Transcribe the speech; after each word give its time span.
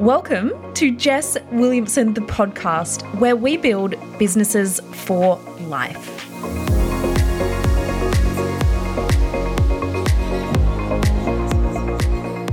Welcome 0.00 0.54
to 0.76 0.96
Jess 0.96 1.36
Williamson, 1.52 2.14
the 2.14 2.22
podcast, 2.22 3.02
where 3.18 3.36
we 3.36 3.58
build 3.58 3.96
businesses 4.18 4.80
for 4.92 5.36
life. 5.66 6.26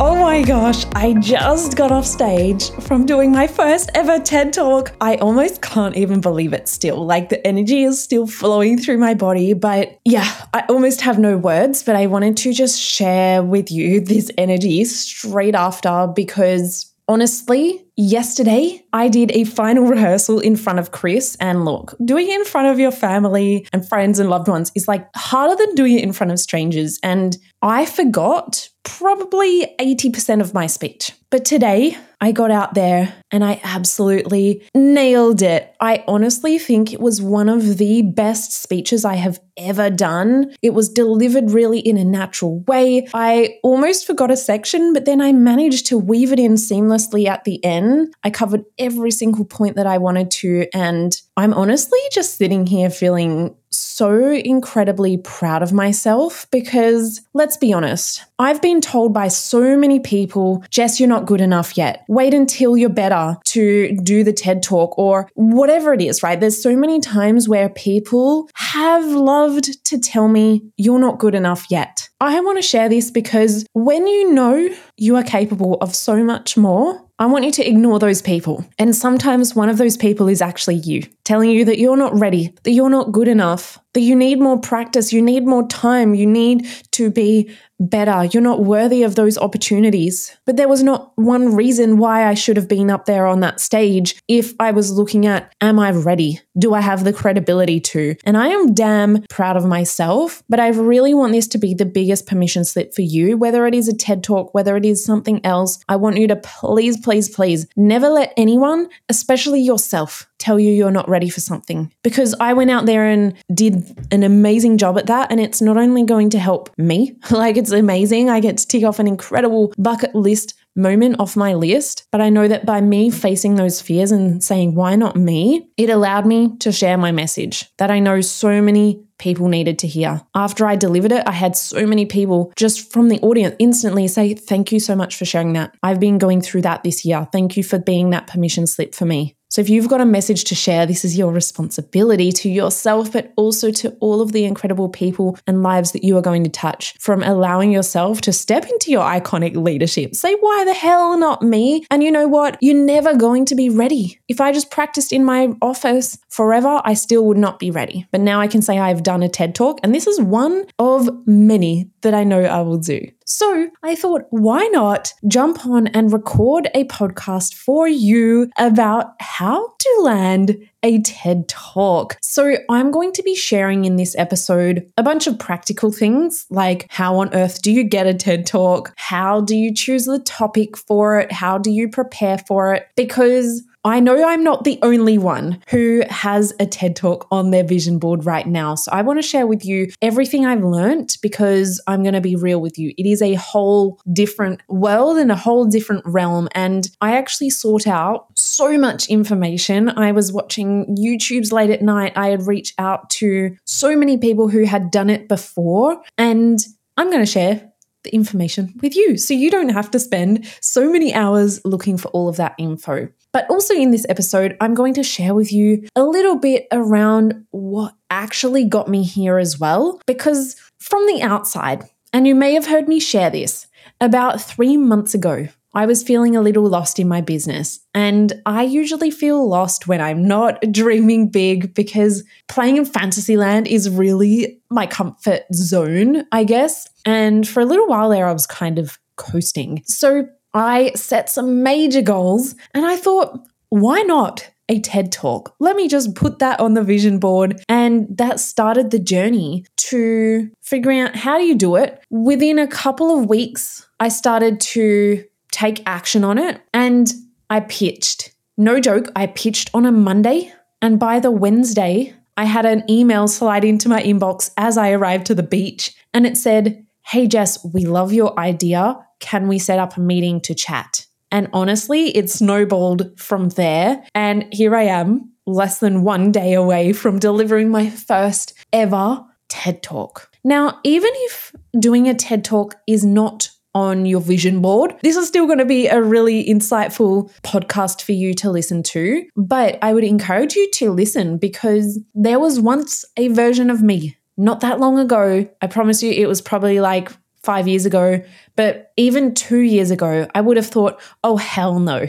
Oh 0.02 0.18
my 0.20 0.44
gosh, 0.46 0.85
I 0.94 1.15
just 1.21 1.78
got 1.78 1.94
off 1.94 2.05
stage 2.05 2.69
from 2.81 3.05
doing 3.05 3.31
my 3.31 3.47
first 3.47 3.91
ever 3.95 4.19
TED 4.19 4.51
Talk. 4.51 4.91
I 4.99 5.15
almost 5.15 5.61
can't 5.61 5.95
even 5.95 6.19
believe 6.19 6.51
it 6.51 6.67
still. 6.67 7.05
Like 7.05 7.29
the 7.29 7.47
energy 7.47 7.83
is 7.83 8.03
still 8.03 8.27
flowing 8.27 8.77
through 8.77 8.97
my 8.97 9.13
body. 9.13 9.53
But 9.53 9.97
yeah, 10.03 10.29
I 10.53 10.65
almost 10.67 10.99
have 10.99 11.17
no 11.17 11.37
words, 11.37 11.81
but 11.81 11.95
I 11.95 12.07
wanted 12.07 12.35
to 12.35 12.51
just 12.51 12.77
share 12.77 13.41
with 13.41 13.71
you 13.71 14.01
this 14.01 14.29
energy 14.37 14.83
straight 14.83 15.55
after 15.55 16.07
because 16.13 16.93
honestly, 17.07 17.85
yesterday 17.95 18.84
I 18.93 19.07
did 19.07 19.31
a 19.31 19.43
final 19.45 19.85
rehearsal 19.85 20.39
in 20.39 20.55
front 20.55 20.79
of 20.79 20.91
Chris. 20.91 21.38
And 21.39 21.66
look, 21.66 21.95
doing 22.03 22.27
it 22.27 22.35
in 22.35 22.45
front 22.45 22.67
of 22.67 22.80
your 22.80 22.91
family 22.91 23.67
and 23.73 23.88
friends 23.88 24.20
and 24.20 24.30
loved 24.30 24.47
ones 24.47 24.71
is 24.75 24.88
like 24.88 25.07
harder 25.16 25.55
than 25.55 25.75
doing 25.75 25.97
it 25.97 26.03
in 26.03 26.13
front 26.13 26.31
of 26.31 26.39
strangers. 26.39 26.99
And 27.03 27.38
I 27.61 27.85
forgot 27.85 28.70
probably 28.84 29.75
80% 29.79 30.41
of 30.41 30.53
my 30.53 30.67
speech. 30.67 31.11
But 31.29 31.43
today, 31.43 31.97
I 32.21 32.31
got 32.31 32.52
out 32.52 32.73
there 32.73 33.13
and 33.31 33.43
I 33.43 33.59
absolutely 33.63 34.63
nailed 34.73 35.41
it. 35.41 35.75
I 35.81 36.03
honestly 36.07 36.57
think 36.57 36.93
it 36.93 37.02
was 37.02 37.21
one 37.21 37.49
of 37.49 37.77
the 37.77 38.02
best 38.02 38.53
speeches 38.53 39.03
I 39.03 39.16
have 39.16 39.39
ever 39.57 39.89
done. 39.89 40.55
It 40.61 40.73
was 40.73 40.88
delivered 40.88 41.52
really 41.52 41.80
in 41.80 41.97
a 41.97 42.05
natural 42.05 42.59
way. 42.61 43.07
I 43.13 43.58
almost 43.61 44.08
forgot 44.08 44.31
a 44.31 44.38
section, 44.38 44.94
but 44.94 45.03
then 45.03 45.19
I 45.19 45.33
managed 45.33 45.88
to 45.88 45.97
weave 45.97 46.31
it 46.31 46.39
in 46.39 46.53
seamlessly 46.53 47.27
at 47.27 47.44
the 47.44 47.63
end. 47.63 48.13
I 48.23 48.30
covered 48.30 48.63
every 48.80 49.11
single 49.11 49.45
point 49.45 49.75
that 49.75 49.85
I 49.85 49.97
wanted 49.97 50.31
to, 50.31 50.67
and 50.73 51.13
I'm 51.35 51.53
honestly 51.53 52.00
just 52.13 52.38
sitting 52.38 52.66
here 52.66 52.89
feeling 52.89 53.55
so 53.78 54.31
incredibly 54.31 55.17
proud 55.17 55.64
of 55.64 55.73
myself 55.73 56.47
because 56.52 57.22
let's 57.33 57.58
be 57.58 57.73
honest, 57.73 58.23
I've 58.39 58.61
been 58.61 58.81
told 58.81 59.14
by 59.14 59.28
so 59.28 59.78
many 59.78 60.00
people, 60.00 60.64
Jess, 60.69 61.00
you're 61.00 61.09
not 61.09 61.25
good 61.25 61.42
enough 61.42 61.78
yet. 61.78 62.06
Wait 62.08 62.34
until 62.34 62.78
you're 62.78 62.89
better 62.89 63.38
to 63.45 63.95
do 64.03 64.23
the 64.23 64.34
TED 64.34 64.64
talk 64.64 64.97
or 64.97 65.30
whatever 65.36 65.94
it 65.94 66.02
is, 66.02 66.23
right? 66.23 66.39
There's 66.39 66.61
so 66.61 66.75
many 66.75 67.00
times 67.00 67.50
where 67.50 67.69
people 67.69 68.50
have 68.56 69.06
loved 69.06 69.84
to 69.86 70.00
tell 70.00 70.28
me, 70.28 70.64
you're 70.78 71.00
not 71.00 71.19
good 71.19 71.36
enough 71.36 71.66
yet. 71.69 72.09
I 72.19 72.39
want 72.41 72.58
to 72.58 72.62
share 72.62 72.89
this 72.89 73.12
because 73.12 73.66
when 73.73 74.08
you 74.08 74.34
know 74.34 74.69
you 74.97 75.16
are 75.16 75.23
capable 75.23 75.75
of 75.81 75.95
so 75.95 76.23
much 76.23 76.58
more, 76.58 77.06
I 77.19 77.25
want 77.25 77.45
you 77.45 77.51
to 77.53 77.67
ignore 77.67 77.97
those 77.97 78.21
people. 78.21 78.63
And 78.77 78.95
sometimes 78.95 79.55
one 79.55 79.69
of 79.69 79.79
those 79.79 79.97
people 79.97 80.27
is 80.27 80.39
actually 80.39 80.75
you, 80.75 81.01
telling 81.23 81.49
you 81.49 81.65
that 81.65 81.79
you're 81.79 81.97
not 81.97 82.17
ready, 82.17 82.53
that 82.61 82.71
you're 82.71 82.91
not 82.91 83.11
good 83.11 83.27
enough, 83.27 83.79
that 83.98 84.03
you 84.03 84.16
need 84.16 84.40
more 84.40 84.59
practice, 84.59 85.12
you 85.12 85.23
need 85.23 85.48
more 85.48 85.67
time, 85.67 86.14
you 86.14 86.28
need 86.28 86.67
to 86.92 87.09
be 87.09 87.50
better. 87.80 88.26
You're 88.26 88.44
not 88.44 88.64
worthy 88.64 89.03
of 89.03 89.16
those 89.16 89.38
opportunities. 89.38 90.36
But 90.45 90.58
there 90.58 90.67
was 90.67 90.84
not 90.84 91.12
one 91.16 91.56
reason 91.56 91.98
why 91.98 92.28
I 92.28 92.34
should 92.34 92.58
have 92.58 92.68
been 92.68 92.90
up 92.90 93.06
there 93.06 93.28
on 93.28 93.40
that 93.42 93.59
stage 93.59 94.22
if 94.28 94.53
I 94.59 94.72
was 94.72 94.92
looking 94.92 95.25
at, 95.25 95.53
am 95.62 95.80
I 95.80 95.92
ready? 95.92 96.42
Do 96.58 96.73
I 96.73 96.81
have 96.81 97.03
the 97.03 97.14
credibility 97.14 97.80
to? 97.80 98.16
And 98.23 98.38
I 98.38 98.48
am 98.48 98.73
damn 98.73 99.23
proud 99.30 99.58
of 99.58 99.66
myself, 99.66 100.44
but 100.50 100.59
I 100.59 100.70
really 100.70 101.14
want 101.14 101.34
this 101.34 101.48
to 101.50 101.58
be 101.58 101.73
the 101.73 101.86
biggest 101.86 102.25
permission 102.25 102.66
slip 102.66 102.94
for 102.94 103.02
you, 103.02 103.38
whether 103.38 103.68
it 103.68 103.75
is 103.75 103.88
a 103.88 103.95
TED 103.95 104.23
talk, 104.23 104.53
whether 104.53 104.75
it 104.75 104.86
is 104.86 105.03
something 105.03 105.44
else. 105.45 105.84
I 105.88 105.95
want 105.95 106.18
you 106.18 106.28
to 106.28 106.36
please, 106.36 107.00
please, 107.00 107.30
please 107.30 107.68
never 107.75 108.09
let 108.09 108.34
anyone, 108.38 108.90
especially 109.09 109.62
yourself, 109.62 110.28
tell 110.39 110.59
you 110.59 110.71
you're 110.71 110.91
not 110.91 111.09
ready 111.09 111.30
for 111.30 111.39
something. 111.39 111.91
Because 112.03 112.35
I 112.39 112.53
went 112.53 112.72
out 112.72 112.85
there 112.85 113.06
and 113.06 113.34
did 113.53 113.84
an 114.12 114.23
amazing 114.23 114.78
job 114.78 114.97
at 114.97 115.07
that. 115.07 115.31
And 115.31 115.39
it's 115.39 115.62
not 115.62 115.78
only 115.78 116.03
going 116.03 116.29
to 116.31 116.39
help 116.39 116.69
me, 116.78 117.16
like 117.31 117.57
it's 117.57 117.72
amazing. 117.72 118.29
I 118.29 118.39
get 118.39 118.57
to 118.57 118.67
tick 118.67 118.84
off 118.84 119.00
an 119.00 119.07
incredible 119.07 119.73
bucket 119.78 120.16
list 120.16 120.53
moment 120.75 121.16
off 121.19 121.35
my 121.35 121.56
list. 121.56 122.07
But 122.12 122.22
I 122.22 122.29
know 122.29 122.47
that 122.47 122.66
by 122.66 122.81
me 122.81 123.09
facing 123.09 123.56
those 123.56 123.81
fears 123.81 124.12
and 124.12 124.44
saying, 124.44 124.75
why 124.75 124.95
not 124.95 125.16
me? 125.16 125.67
It 125.75 125.89
allowed 125.89 126.25
me 126.25 126.56
to 126.59 126.72
share 126.72 126.97
my 126.97 127.12
message 127.12 127.66
that 127.78 127.91
I 127.91 128.00
know 128.00 128.22
so 128.22 128.62
many 128.62 129.03
people 129.17 129.47
needed 129.47 129.79
to 129.79 129.88
hear. 129.88 130.22
After 130.35 130.66
I 130.66 130.75
delivered 130.75 131.11
it, 131.11 131.23
I 131.28 131.31
had 131.31 131.55
so 131.55 131.85
many 131.85 132.05
people 132.05 132.51
just 132.55 132.91
from 132.91 133.09
the 133.09 133.19
audience 133.22 133.55
instantly 133.59 134.07
say, 134.07 134.33
Thank 134.33 134.72
you 134.72 134.79
so 134.79 134.95
much 134.95 135.16
for 135.16 135.25
sharing 135.25 135.53
that. 135.53 135.75
I've 135.83 136.00
been 136.00 136.17
going 136.17 136.41
through 136.41 136.61
that 136.63 136.83
this 136.83 137.05
year. 137.05 137.27
Thank 137.31 137.57
you 137.57 137.63
for 137.63 137.79
being 137.79 138.11
that 138.11 138.27
permission 138.27 138.67
slip 138.67 138.94
for 138.94 139.06
me. 139.06 139.38
So, 139.50 139.61
if 139.61 139.69
you've 139.69 139.88
got 139.88 140.01
a 140.01 140.06
message 140.06 140.44
to 140.45 140.56
share, 140.56 140.85
this 140.85 141.06
is 141.06 141.17
your 141.17 141.31
responsibility 141.31 142.33
to 142.33 142.50
yourself, 142.50 143.13
but 143.13 143.31
also 143.38 143.72
to 143.72 143.91
all 144.01 144.19
of 144.19 144.33
the 144.33 144.44
incredible 144.44 144.89
people 144.89 145.38
and 145.47 145.63
lives 145.63 145.94
that 145.94 146.03
you 146.03 146.17
are 146.17 146.22
going 146.22 146.44
to 146.44 146.50
touch 146.50 146.95
from 147.00 147.23
allowing 147.23 147.72
yourself 147.72 148.19
to 148.22 148.33
step 148.33 148.66
into 148.66 148.91
your 148.91 149.03
iconic 149.03 149.56
leadership. 149.56 150.16
Say, 150.16 150.35
why 150.35 150.66
the 150.66 150.73
hell 150.73 151.17
not 151.17 151.41
me? 151.41 151.85
And 151.89 152.03
you 152.03 152.11
know 152.11 152.27
what? 152.27 152.57
You're 152.59 152.75
never 152.75 153.16
going 153.16 153.45
to 153.45 153.56
be 153.56 153.69
ready. 153.69 154.19
If 154.27 154.41
I 154.41 154.51
just 154.51 154.69
practiced 154.69 155.13
in 155.13 155.23
my 155.23 155.53
office 155.61 156.17
forever, 156.27 156.81
I 156.83 156.94
still 156.94 157.25
would 157.25 157.38
not 157.38 157.57
be 157.57 157.72
ready. 157.72 158.06
But 158.11 158.22
now 158.22 158.41
I 158.41 158.47
can 158.47 158.61
say 158.61 158.77
I've 158.77 159.01
done 159.07 159.23
a 159.23 159.29
TED 159.29 159.56
talk, 159.56 159.79
and 159.84 159.95
this 159.95 160.06
is 160.06 160.19
one 160.19 160.66
of 160.79 161.09
many 161.25 161.90
that 162.01 162.13
I 162.13 162.25
know 162.25 162.41
I 162.41 162.59
will 162.59 162.78
do. 162.78 163.00
So 163.25 163.69
I 163.81 163.95
thought, 163.95 164.23
why 164.31 164.68
not 164.68 165.13
jump 165.29 165.66
on 165.66 165.88
and 165.88 166.12
record 166.12 166.68
a 166.75 166.84
podcast 166.84 167.53
for 167.53 167.88
you 167.88 168.50
about 168.57 169.13
how 169.22 169.73
to 169.79 170.01
land 170.01 170.57
a 170.84 171.01
TED 171.01 171.47
Talk. 171.47 172.18
So, 172.22 172.57
I'm 172.69 172.91
going 172.91 173.12
to 173.13 173.23
be 173.23 173.35
sharing 173.35 173.85
in 173.85 173.95
this 173.95 174.16
episode 174.18 174.90
a 174.95 175.03
bunch 175.03 175.25
of 175.25 175.39
practical 175.39 175.91
things 175.91 176.45
like 176.50 176.85
how 176.89 177.18
on 177.18 177.34
earth 177.34 177.62
do 177.62 177.72
you 177.72 177.84
get 177.84 178.07
a 178.07 178.13
TED 178.13 178.45
Talk? 178.45 178.94
How 178.95 179.41
do 179.41 179.56
you 179.56 179.74
choose 179.74 180.06
the 180.06 180.19
topic 180.19 180.78
for 180.78 181.19
it? 181.19 181.31
How 181.31 181.57
do 181.57 181.72
you 181.72 181.89
prepare 181.89 182.38
for 182.38 182.74
it? 182.75 182.88
Because 182.95 183.63
I 183.88 184.02
know 184.02 184.28
I'm 184.28 184.44
not 184.44 184.66
the 184.66 184.78
only 184.81 185.18
one 185.18 185.62
who 185.70 186.03
has 186.09 186.53
a 186.59 186.66
TED 186.66 186.98
Talk 186.98 187.25
on 187.31 187.52
their 187.52 187.64
vision 187.64 188.00
board 188.00 188.25
right 188.25 188.46
now. 188.46 188.75
So 188.75 188.92
I 188.92 189.02
want 189.02 189.18
to 189.18 189.28
share 189.28 189.48
with 189.48 189.64
you 189.64 189.92
everything 190.02 190.46
I've 190.46 190.64
learned 190.64 191.16
because 191.22 191.81
I'm 191.88 192.03
going 192.03 192.14
to 192.14 192.20
be 192.20 192.36
real 192.36 192.59
with 192.59 192.78
you. 192.78 192.94
It 192.98 193.06
is 193.06 193.22
a 193.22 193.36
whole 193.36 194.02
different 194.12 194.62
world 194.68 195.18
and 195.18 195.31
a 195.31 195.38
whole 195.38 195.64
different 195.64 196.03
realm. 196.06 196.50
And 196.52 196.90
I 197.00 197.16
actually 197.16 197.50
sought 197.50 197.88
out 197.88 198.28
so 198.36 198.78
much 198.78 199.08
information. 199.08 199.88
I 199.90 200.12
was 200.12 200.34
watching 200.34 200.94
YouTube's 200.98 201.54
late 201.54 201.69
at 201.69 201.81
night. 201.81 202.12
I 202.18 202.28
had 202.28 202.46
reached 202.46 202.74
out 202.78 203.09
to 203.12 203.56
so 203.64 203.96
many 203.96 204.18
people 204.18 204.50
who 204.50 204.66
had 204.66 204.92
done 204.92 205.09
it 205.09 205.30
before. 205.30 206.02
And 206.18 206.59
I'm 206.98 207.09
going 207.09 207.24
to 207.24 207.31
share 207.31 207.72
the 208.04 208.14
information 208.14 208.74
with 208.81 208.96
you. 208.96 209.18
So 209.18 209.34
you 209.34 209.50
don't 209.50 209.69
have 209.69 209.92
to 209.92 210.00
spend 210.00 210.46
so 210.62 210.92
many 210.92 211.14
hours 211.14 211.64
looking 211.66 211.98
for 211.98 212.09
all 212.09 212.30
of 212.30 212.38
that 212.38 212.56
info. 212.58 213.09
But 213.31 213.49
also 213.49 213.73
in 213.73 213.91
this 213.91 214.05
episode, 214.09 214.57
I'm 214.61 214.73
going 214.73 214.93
to 214.95 215.03
share 215.03 215.33
with 215.33 215.51
you 215.51 215.88
a 215.95 216.03
little 216.03 216.38
bit 216.38 216.67
around 216.71 217.45
what 217.51 217.93
actually 218.09 218.65
got 218.65 218.88
me 218.88 219.03
here 219.03 219.38
as 219.38 219.59
well. 219.59 220.01
Because 220.05 220.55
from 220.79 221.05
the 221.07 221.21
outside, 221.21 221.89
and 222.13 222.27
you 222.27 222.35
may 222.35 222.53
have 222.53 222.67
heard 222.67 222.88
me 222.88 222.99
share 222.99 223.29
this, 223.29 223.67
about 223.99 224.41
three 224.41 224.77
months 224.77 225.13
ago, 225.13 225.47
I 225.73 225.85
was 225.85 226.01
feeling 226.01 226.35
a 226.35 226.41
little 226.41 226.67
lost 226.67 226.97
in 226.97 227.07
my 227.07 227.21
business. 227.21 227.79
And 227.93 228.33
I 228.45 228.63
usually 228.63 229.11
feel 229.11 229.47
lost 229.47 229.88
when 229.88 230.01
I'm 230.01 230.27
not 230.27 230.59
dreaming 230.71 231.29
big 231.29 231.73
because 231.75 232.23
playing 232.47 232.77
in 232.77 232.85
Fantasyland 232.85 233.67
is 233.67 233.89
really 233.89 234.59
my 234.71 234.88
comfort 234.88 235.41
zone, 235.53 236.25
I 236.31 236.45
guess. 236.45 236.88
And 237.05 237.47
for 237.47 237.59
a 237.59 237.65
little 237.65 237.88
while 237.88 238.09
there, 238.09 238.27
I 238.27 238.33
was 238.33 238.47
kind 238.47 238.79
of 238.79 238.97
coasting. 239.17 239.83
So 239.85 240.27
I 240.57 240.92
set 240.95 241.30
some 241.30 241.63
major 241.63 242.01
goals 242.01 242.56
and 242.74 242.86
I 242.86 242.95
thought, 242.98 243.39
why 243.69 244.01
not? 244.01 244.50
a 244.69 244.80
TED 244.80 245.12
talk. 245.12 245.56
Let 245.59 245.75
me 245.75 245.88
just 245.88 246.15
put 246.15 246.39
that 246.39 246.59
on 246.59 246.74
the 246.74 246.83
vision 246.83 247.19
board. 247.19 247.63
And 247.69 248.06
that 248.18 248.39
started 248.39 248.92
the 248.92 249.00
journey 249.00 249.65
to 249.77 250.50
figuring 250.62 251.00
out 251.00 251.15
how 251.15 251.38
do 251.38 251.45
you 251.45 251.56
do 251.56 251.75
it. 251.75 252.04
Within 252.09 252.59
a 252.59 252.68
couple 252.68 253.18
of 253.18 253.30
weeks, 253.30 253.88
I 254.00 254.09
started 254.09 254.59
to 254.62 255.24
take 255.51 255.81
action 255.86 256.24
on 256.24 256.38
it 256.38 256.62
and 256.74 257.12
I 257.50 257.62
pitched. 257.62 258.33
No 258.57 258.80
joke, 258.80 259.09
I 259.15 259.27
pitched 259.27 259.69
on 259.74 259.86
a 259.86 259.92
Monday. 259.92 260.51
And 260.81 261.00
by 261.00 261.19
the 261.19 261.31
Wednesday, 261.31 262.13
I 262.36 262.45
had 262.45 262.65
an 262.65 262.83
email 262.89 263.27
slide 263.27 263.65
into 263.65 263.89
my 263.89 264.01
inbox 264.01 264.51
as 264.57 264.77
I 264.77 264.92
arrived 264.92 265.25
to 265.27 265.36
the 265.36 265.44
beach. 265.44 265.95
And 266.13 266.25
it 266.27 266.38
said, 266.38 266.86
Hey, 267.07 267.25
Jess, 267.25 267.63
we 267.63 267.86
love 267.86 268.12
your 268.12 268.38
idea. 268.38 269.00
Can 269.21 269.48
we 269.48 269.59
set 269.59 269.80
up 269.80 269.95
a 269.95 270.01
meeting 270.01 270.42
to 270.42 270.54
chat? 270.54 271.06
And 271.31 271.48
honestly, 271.54 272.09
it 272.09 272.30
snowballed 272.30 273.18
from 273.18 273.48
there. 273.48 274.04
And 274.13 274.45
here 274.51 274.75
I 274.75 274.83
am, 274.83 275.31
less 275.45 275.80
than 275.80 276.04
one 276.04 276.33
day 276.33 276.54
away 276.54 276.92
from 276.92 277.18
delivering 277.18 277.69
my 277.69 277.89
first 277.89 278.56
ever 278.74 279.24
TED 279.48 279.83
Talk. 279.83 280.30
Now, 280.44 280.81
even 280.83 281.12
if 281.13 281.56
doing 281.80 282.09
a 282.09 282.13
TED 282.13 282.44
Talk 282.44 282.75
is 282.88 283.06
not 283.06 283.51
on 283.74 284.06
your 284.06 284.19
vision 284.19 284.59
board. 284.59 284.95
This 285.04 285.15
is 285.15 285.27
still 285.27 285.45
going 285.45 285.59
to 285.59 285.65
be 285.65 285.86
a 285.88 286.01
really 286.01 286.44
insightful 286.44 287.31
podcast 287.44 288.01
for 288.01 288.12
you 288.12 288.33
to 288.33 288.50
listen 288.50 288.81
to, 288.81 289.24
but 289.36 289.77
I 289.83 289.94
would 289.94 290.04
encourage 290.04 290.56
you 290.56 290.68
to 290.71 290.92
listen 290.92 291.38
because 291.38 292.00
there 292.15 292.39
was 292.39 292.59
once 292.59 293.06
a 293.18 293.27
version 293.27 293.69
of 293.69 293.83
me 293.83 294.18
not 294.38 294.62
that 294.62 294.80
long 294.80 295.00
ago. 295.00 295.50
I 295.62 295.68
promise 295.68 296.01
you, 296.04 296.12
it 296.12 296.28
was 296.28 296.42
probably 296.42 296.80
like 296.80 297.12
five 297.48 297.66
years 297.66 297.86
ago, 297.86 298.22
but 298.57 298.92
even 298.98 299.34
two 299.34 299.60
years 299.60 299.89
ago, 299.89 300.28
I 300.36 300.42
would 300.42 300.57
have 300.57 300.68
thought, 300.68 301.00
oh, 301.24 301.38
hell 301.38 301.80
no. 301.80 302.06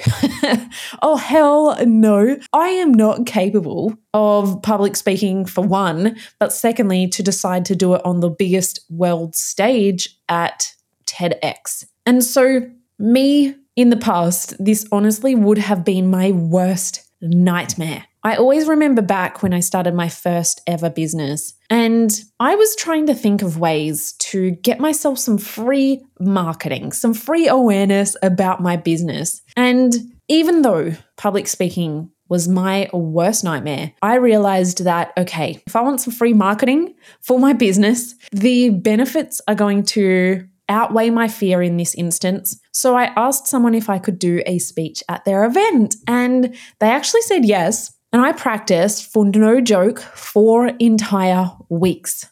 oh, 1.03 1.17
hell 1.17 1.79
no. 1.87 2.37
I 2.53 2.69
am 2.69 2.93
not 2.93 3.25
capable 3.25 3.97
of 4.13 4.61
public 4.63 4.97
speaking, 4.97 5.45
for 5.45 5.63
one, 5.63 6.17
but 6.41 6.53
secondly, 6.53 7.07
to 7.09 7.23
decide 7.23 7.65
to 7.67 7.77
do 7.77 7.95
it 7.95 8.05
on 8.05 8.19
the 8.19 8.31
biggest 8.31 8.81
world 8.91 9.37
stage 9.37 10.19
at 10.29 10.75
TEDx. 11.07 11.85
And 12.05 12.25
so, 12.25 12.69
me 12.99 13.55
in 13.77 13.91
the 13.91 13.97
past, 13.97 14.57
this 14.59 14.89
honestly 14.91 15.37
would 15.37 15.59
have 15.59 15.85
been 15.85 16.11
my 16.11 16.33
worst 16.33 17.09
nightmare. 17.21 18.08
I 18.25 18.37
always 18.37 18.67
remember 18.67 19.03
back 19.03 19.43
when 19.43 19.55
I 19.55 19.61
started 19.61 19.94
my 19.94 20.09
first 20.09 20.61
ever 20.67 20.91
business, 20.91 21.55
and 21.70 22.11
I 22.41 22.56
was 22.56 22.75
trying 22.76 23.06
to 23.06 23.15
think 23.15 23.43
of 23.43 23.59
ways 23.59 24.12
to 24.15 24.50
get 24.50 24.81
myself 24.81 25.19
some 25.19 25.38
free 25.38 26.05
marketing, 26.19 26.93
some 26.93 27.15
free 27.15 27.47
awareness 27.47 28.17
about 28.23 28.61
my 28.61 28.76
business. 28.76 29.43
And 29.56 29.94
even 30.29 30.62
though 30.62 30.94
public 31.17 31.47
speaking 31.47 32.11
was 32.29 32.49
my 32.49 32.91
worst 32.93 33.44
nightmare, 33.44 33.93
I 34.03 34.17
realized 34.17 34.85
that, 34.85 35.12
okay, 35.17 35.62
if 35.67 35.75
I 35.75 35.81
want 35.81 36.00
some 36.00 36.12
free 36.12 36.35
marketing 36.35 36.94
for 37.23 37.38
my 37.38 37.53
business, 37.53 38.14
the 38.32 38.71
benefits 38.71 39.41
are 39.49 39.55
going 39.55 39.85
to 39.85 40.47
outweigh 40.69 41.09
my 41.09 41.29
fear 41.29 41.62
in 41.62 41.79
this 41.79 41.94
instance. 41.94 42.61
So 42.73 42.94
I 42.94 43.05
asked 43.17 43.47
someone 43.47 43.75
if 43.75 43.88
I 43.88 43.99
could 43.99 44.19
do 44.19 44.43
a 44.44 44.59
speech 44.59 45.03
at 45.09 45.25
their 45.25 45.44
event, 45.44 45.97
and 46.06 46.55
they 46.81 46.88
actually 46.88 47.23
said 47.23 47.47
yes. 47.47 47.94
And 48.13 48.23
I 48.23 48.33
practiced 48.33 49.13
for 49.13 49.25
no 49.27 49.61
joke 49.61 50.01
four 50.01 50.69
entire 50.79 51.51
weeks 51.69 52.27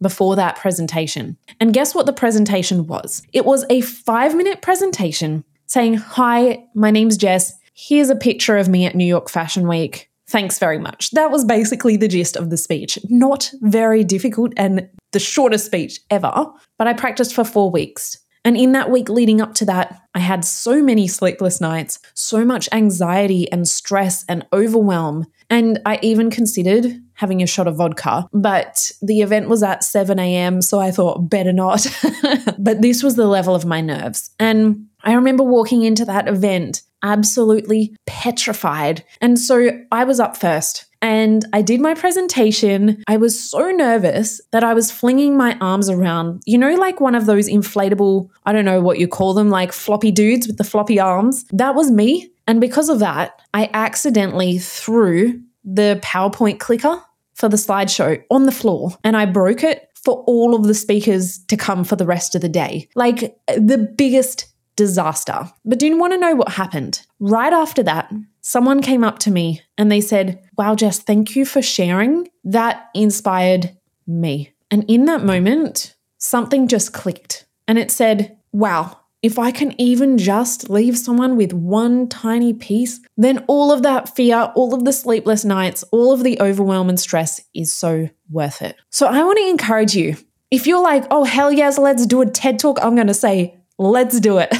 before 0.00 0.34
that 0.36 0.56
presentation. 0.56 1.36
And 1.60 1.72
guess 1.72 1.94
what 1.94 2.06
the 2.06 2.12
presentation 2.12 2.86
was? 2.86 3.22
It 3.32 3.44
was 3.44 3.64
a 3.70 3.80
five 3.82 4.34
minute 4.34 4.60
presentation 4.62 5.44
saying, 5.66 5.94
Hi, 5.94 6.64
my 6.74 6.90
name's 6.90 7.16
Jess. 7.16 7.54
Here's 7.74 8.10
a 8.10 8.16
picture 8.16 8.58
of 8.58 8.68
me 8.68 8.84
at 8.84 8.96
New 8.96 9.06
York 9.06 9.30
Fashion 9.30 9.68
Week. 9.68 10.10
Thanks 10.26 10.58
very 10.58 10.78
much. 10.78 11.10
That 11.12 11.30
was 11.30 11.44
basically 11.44 11.96
the 11.96 12.08
gist 12.08 12.36
of 12.36 12.50
the 12.50 12.56
speech. 12.56 12.98
Not 13.08 13.50
very 13.60 14.02
difficult 14.02 14.52
and 14.56 14.88
the 15.12 15.18
shortest 15.18 15.66
speech 15.66 16.00
ever, 16.10 16.46
but 16.78 16.86
I 16.86 16.94
practiced 16.94 17.34
for 17.34 17.44
four 17.44 17.70
weeks. 17.70 18.18
And 18.44 18.56
in 18.56 18.72
that 18.72 18.90
week 18.90 19.08
leading 19.08 19.40
up 19.40 19.54
to 19.54 19.64
that, 19.66 20.00
I 20.14 20.18
had 20.18 20.44
so 20.44 20.82
many 20.82 21.06
sleepless 21.06 21.60
nights, 21.60 21.98
so 22.14 22.44
much 22.44 22.68
anxiety 22.72 23.50
and 23.50 23.66
stress 23.66 24.24
and 24.28 24.46
overwhelm. 24.52 25.26
And 25.48 25.80
I 25.86 25.98
even 26.02 26.30
considered 26.30 26.86
having 27.14 27.42
a 27.42 27.46
shot 27.46 27.68
of 27.68 27.76
vodka, 27.76 28.26
but 28.32 28.90
the 29.00 29.20
event 29.20 29.48
was 29.48 29.62
at 29.62 29.84
7 29.84 30.18
a.m., 30.18 30.60
so 30.60 30.80
I 30.80 30.90
thought, 30.90 31.30
better 31.30 31.52
not. 31.52 31.86
but 32.58 32.82
this 32.82 33.02
was 33.02 33.16
the 33.16 33.26
level 33.26 33.54
of 33.54 33.64
my 33.64 33.80
nerves. 33.80 34.30
And 34.40 34.86
I 35.04 35.14
remember 35.14 35.44
walking 35.44 35.82
into 35.82 36.04
that 36.06 36.26
event 36.26 36.82
absolutely 37.02 37.94
petrified. 38.06 39.04
And 39.20 39.38
so 39.38 39.68
I 39.90 40.04
was 40.04 40.20
up 40.20 40.36
first 40.36 40.86
and 41.02 41.44
I 41.52 41.60
did 41.60 41.80
my 41.80 41.94
presentation. 41.94 43.02
I 43.08 43.16
was 43.16 43.38
so 43.38 43.70
nervous 43.72 44.40
that 44.52 44.62
I 44.62 44.72
was 44.72 44.90
flinging 44.90 45.36
my 45.36 45.58
arms 45.60 45.90
around, 45.90 46.42
you 46.46 46.56
know, 46.56 46.74
like 46.74 47.00
one 47.00 47.16
of 47.16 47.26
those 47.26 47.48
inflatable, 47.48 48.30
I 48.46 48.52
don't 48.52 48.64
know 48.64 48.80
what 48.80 49.00
you 49.00 49.08
call 49.08 49.34
them, 49.34 49.50
like 49.50 49.72
floppy 49.72 50.12
dudes 50.12 50.46
with 50.46 50.58
the 50.58 50.64
floppy 50.64 51.00
arms. 51.00 51.44
That 51.52 51.74
was 51.74 51.90
me. 51.90 52.30
And 52.46 52.60
because 52.60 52.88
of 52.88 53.00
that, 53.00 53.42
I 53.52 53.68
accidentally 53.74 54.58
threw 54.58 55.40
the 55.64 56.00
PowerPoint 56.02 56.60
clicker 56.60 57.02
for 57.34 57.48
the 57.48 57.56
slideshow 57.56 58.22
on 58.30 58.46
the 58.46 58.52
floor 58.52 58.96
and 59.04 59.16
I 59.16 59.26
broke 59.26 59.64
it 59.64 59.88
for 59.94 60.24
all 60.26 60.54
of 60.54 60.64
the 60.64 60.74
speakers 60.74 61.38
to 61.46 61.56
come 61.56 61.84
for 61.84 61.96
the 61.96 62.06
rest 62.06 62.34
of 62.34 62.42
the 62.42 62.48
day. 62.48 62.88
Like 62.94 63.36
the 63.48 63.78
biggest 63.96 64.46
disaster. 64.76 65.50
But 65.64 65.78
do 65.78 65.86
you 65.86 65.98
want 65.98 66.12
to 66.12 66.18
know 66.18 66.34
what 66.34 66.50
happened? 66.50 67.06
Right 67.20 67.52
after 67.52 67.82
that, 67.84 68.12
someone 68.42 68.82
came 68.82 69.02
up 69.02 69.18
to 69.20 69.30
me 69.30 69.62
and 69.78 69.90
they 69.90 70.00
said, 70.00 70.42
Wow, 70.58 70.74
Jess, 70.74 70.98
thank 70.98 71.34
you 71.34 71.46
for 71.46 71.62
sharing. 71.62 72.28
That 72.44 72.90
inspired 72.94 73.76
me. 74.06 74.52
And 74.70 74.84
in 74.88 75.06
that 75.06 75.24
moment, 75.24 75.94
something 76.18 76.68
just 76.68 76.92
clicked 76.92 77.46
and 77.66 77.78
it 77.78 77.90
said, 77.90 78.36
Wow, 78.52 78.98
if 79.22 79.38
I 79.38 79.52
can 79.52 79.80
even 79.80 80.18
just 80.18 80.68
leave 80.68 80.98
someone 80.98 81.36
with 81.36 81.52
one 81.52 82.08
tiny 82.08 82.52
piece, 82.52 83.00
then 83.16 83.44
all 83.46 83.70
of 83.70 83.84
that 83.84 84.14
fear, 84.14 84.52
all 84.56 84.74
of 84.74 84.84
the 84.84 84.92
sleepless 84.92 85.44
nights, 85.44 85.84
all 85.92 86.12
of 86.12 86.24
the 86.24 86.40
overwhelm 86.40 86.88
and 86.88 86.98
stress 86.98 87.40
is 87.54 87.72
so 87.72 88.10
worth 88.28 88.60
it. 88.62 88.76
So 88.90 89.06
I 89.06 89.22
want 89.22 89.38
to 89.38 89.48
encourage 89.48 89.94
you. 89.94 90.16
If 90.50 90.66
you're 90.66 90.82
like, 90.82 91.04
oh, 91.10 91.24
hell 91.24 91.52
yes, 91.52 91.78
let's 91.78 92.04
do 92.04 92.20
a 92.20 92.26
TED 92.26 92.58
talk, 92.58 92.78
I'm 92.82 92.94
going 92.94 93.06
to 93.06 93.14
say, 93.14 93.61
let's 93.82 94.20
do 94.20 94.38
it. 94.38 94.50